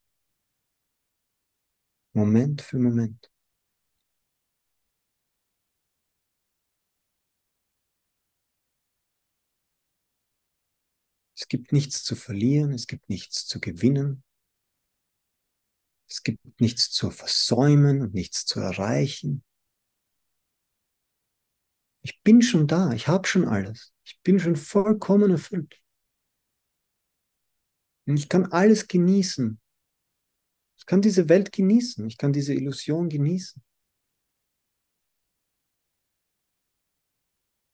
Moment 2.13 2.63
für 2.63 2.79
Moment. 2.79 3.31
Es 11.35 11.47
gibt 11.47 11.71
nichts 11.73 12.03
zu 12.03 12.15
verlieren, 12.15 12.71
es 12.71 12.87
gibt 12.87 13.07
nichts 13.07 13.45
zu 13.45 13.59
gewinnen. 13.59 14.23
Es 16.07 16.23
gibt 16.23 16.61
nichts 16.61 16.89
zu 16.89 17.11
versäumen 17.11 18.01
und 18.01 18.13
nichts 18.13 18.45
zu 18.45 18.59
erreichen. 18.59 19.43
Ich 22.01 22.21
bin 22.23 22.41
schon 22.41 22.67
da, 22.67 22.93
ich 22.93 23.07
habe 23.07 23.27
schon 23.27 23.45
alles. 23.45 23.93
Ich 24.05 24.21
bin 24.21 24.39
schon 24.39 24.55
vollkommen 24.55 25.31
erfüllt. 25.31 25.81
Und 28.05 28.17
ich 28.17 28.29
kann 28.29 28.45
alles 28.53 28.87
genießen. 28.87 29.59
Ich 30.77 30.85
kann 30.85 31.01
diese 31.01 31.27
Welt 31.27 31.51
genießen. 31.51 32.07
Ich 32.07 32.17
kann 32.17 32.31
diese 32.31 32.53
Illusion 32.53 33.09
genießen. 33.09 33.61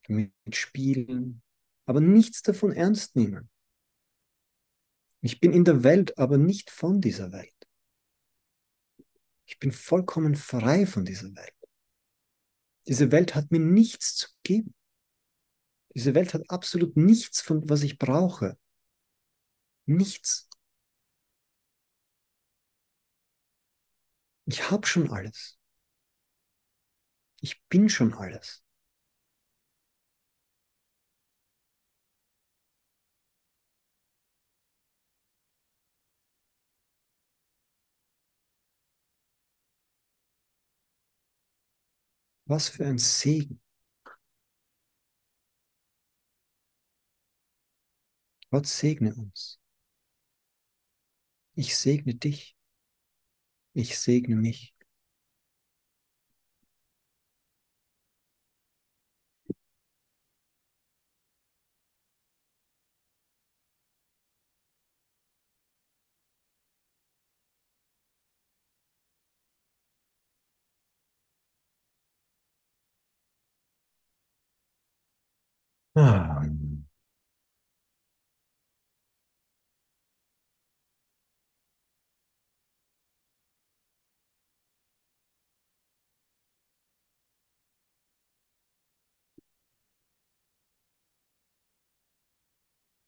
Mitspielen, 0.07 1.41
aber 1.85 2.01
nichts 2.01 2.41
davon 2.41 2.71
ernst 2.73 3.15
nehmen. 3.15 3.49
Ich 5.21 5.39
bin 5.39 5.53
in 5.53 5.63
der 5.63 5.83
Welt, 5.83 6.17
aber 6.17 6.37
nicht 6.37 6.71
von 6.71 6.99
dieser 6.99 7.31
Welt. 7.31 7.62
Ich 9.45 9.59
bin 9.59 9.71
vollkommen 9.71 10.35
frei 10.35 10.85
von 10.85 11.05
dieser 11.05 11.33
Welt. 11.35 11.53
Diese 12.87 13.11
Welt 13.11 13.35
hat 13.35 13.51
mir 13.51 13.59
nichts 13.59 14.15
zu 14.15 14.27
geben. 14.43 14.73
Diese 15.95 16.15
Welt 16.15 16.33
hat 16.33 16.49
absolut 16.49 16.97
nichts 16.97 17.41
von 17.41 17.69
was 17.69 17.83
ich 17.83 17.97
brauche. 17.97 18.57
Nichts. 19.85 20.49
Ich 24.45 24.69
habe 24.69 24.85
schon 24.87 25.11
alles. 25.11 25.59
Ich 27.41 27.61
bin 27.67 27.89
schon 27.89 28.13
alles. 28.13 28.62
Was 42.53 42.69
für 42.69 42.85
ein 42.85 42.99
Segen. 42.99 43.59
Gott 48.51 48.67
segne 48.67 49.15
uns. 49.15 49.59
Ich 51.55 51.75
segne 51.77 52.13
dich. 52.13 52.55
Ich 53.73 53.99
segne 53.99 54.35
mich. 54.35 54.72
Ah. 75.95 76.43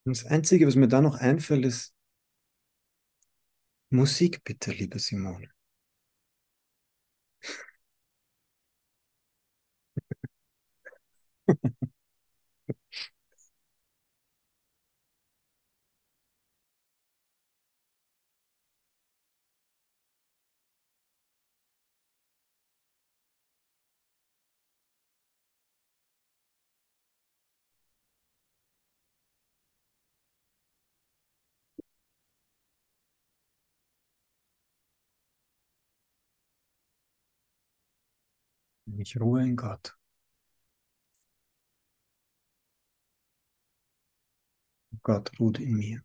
Das 0.03 0.25
Einzige, 0.25 0.65
was 0.65 0.75
mir 0.75 0.87
da 0.87 0.99
noch 1.01 1.15
einfällt, 1.19 1.63
ist 1.65 1.93
Musik, 3.89 4.43
bitte, 4.43 4.71
liebe 4.71 4.99
Simone. 4.99 5.49
Ich 39.05 39.21
ruhe 39.21 39.43
in 39.43 39.55
Gott. 39.55 39.95
Gott 45.03 45.31
ruht 45.39 45.59
in 45.59 45.73
mir. 45.77 46.01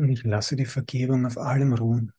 Und 0.00 0.08
ich 0.08 0.24
lasse 0.24 0.56
die 0.56 0.64
Vergebung 0.64 1.26
auf 1.26 1.36
allem 1.36 1.74
ruhen. 1.74 2.14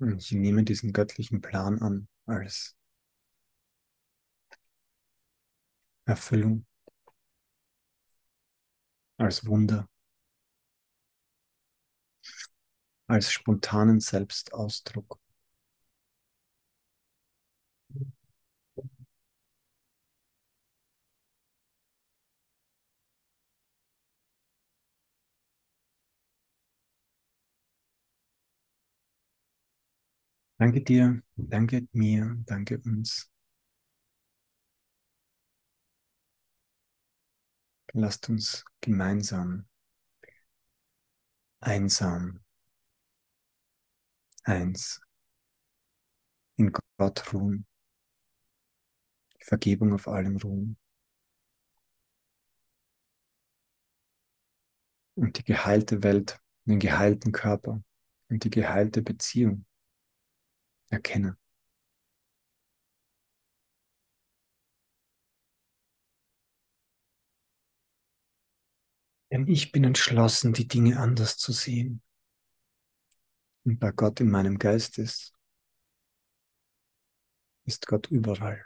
Und 0.00 0.16
ich 0.22 0.32
nehme 0.32 0.64
diesen 0.64 0.92
göttlichen 0.92 1.40
Plan 1.42 1.80
an 1.82 2.08
als 2.24 2.74
Erfüllung, 6.06 6.66
als 9.16 9.46
Wunder. 9.46 9.88
Als 13.08 13.32
spontanen 13.32 13.98
Selbstausdruck. 14.00 15.18
Danke 30.56 30.82
dir, 30.82 31.20
danke 31.36 31.88
mir, 31.92 32.36
danke 32.46 32.78
uns. 32.84 33.28
Lasst 37.92 38.30
uns 38.30 38.64
gemeinsam 38.80 39.66
einsam 41.60 42.40
eins 44.48 45.00
in 46.56 46.72
Gott 46.96 47.32
ruhen, 47.32 47.66
Vergebung 49.40 49.92
auf 49.92 50.08
allem 50.08 50.36
ruhen 50.38 50.78
und 55.14 55.38
die 55.38 55.44
geheilte 55.44 56.02
Welt, 56.02 56.40
den 56.64 56.78
geheilten 56.78 57.32
Körper 57.32 57.82
und 58.30 58.44
die 58.44 58.50
geheilte 58.50 59.02
Beziehung 59.02 59.66
erkenne. 60.90 61.36
Denn 69.30 69.46
ich 69.46 69.72
bin 69.72 69.84
entschlossen, 69.84 70.54
die 70.54 70.66
Dinge 70.66 70.98
anders 70.98 71.36
zu 71.36 71.52
sehen. 71.52 72.02
Und 73.68 73.80
bei 73.80 73.92
Gott 73.92 74.18
in 74.20 74.30
meinem 74.30 74.58
Geist 74.58 74.96
ist, 74.96 75.34
ist 77.66 77.86
Gott 77.86 78.06
überall. 78.10 78.64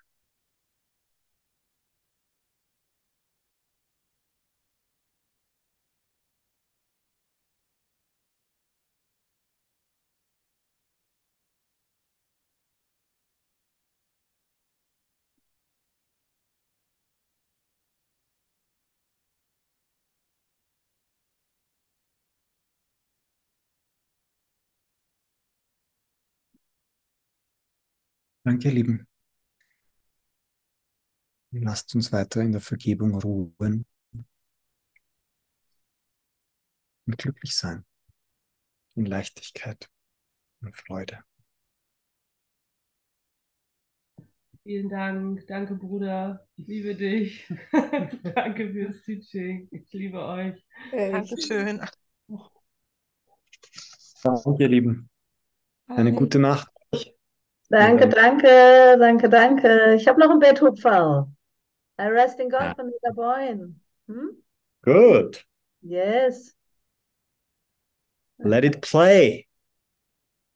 Danke, 28.44 28.68
ihr 28.68 28.74
Lieben. 28.74 29.06
Lasst 31.52 31.94
uns 31.94 32.12
weiter 32.12 32.40
in 32.40 32.52
der 32.52 32.60
Vergebung 32.60 33.14
ruhen 33.14 33.84
und 37.06 37.18
glücklich 37.18 37.54
sein, 37.54 37.84
in 38.94 39.06
Leichtigkeit 39.06 39.90
und 40.62 40.74
Freude. 40.76 41.22
Vielen 44.64 44.88
Dank. 44.88 45.44
Danke, 45.48 45.74
Bruder. 45.74 46.46
Ich 46.56 46.66
liebe 46.68 46.94
dich. 46.94 47.52
Danke 48.34 48.72
fürs 48.72 49.02
Teaching. 49.02 49.68
Ich 49.72 49.92
liebe 49.92 50.24
euch. 50.24 50.64
Dankeschön. 50.92 51.80
Danke, 54.22 54.62
ihr 54.62 54.68
Lieben. 54.68 55.10
Eine 55.88 56.12
gute 56.12 56.38
Nacht. 56.38 56.71
Danke, 57.72 58.06
danke, 58.06 58.98
danke, 58.98 59.28
danke. 59.30 59.94
Ich 59.94 60.06
habe 60.06 60.20
noch 60.20 60.30
ein 60.30 60.38
Betthupferl. 60.38 61.26
I 61.98 62.02
rest 62.08 62.38
in 62.38 62.50
God 62.50 62.60
Ja. 62.60 62.74
von 62.74 62.86
Nina 62.86 63.12
Boyne. 63.14 63.74
Hm? 64.08 64.42
Good. 64.82 65.42
Yes. 65.80 66.54
Let 68.38 68.64
it 68.64 68.82
play. 68.82 69.46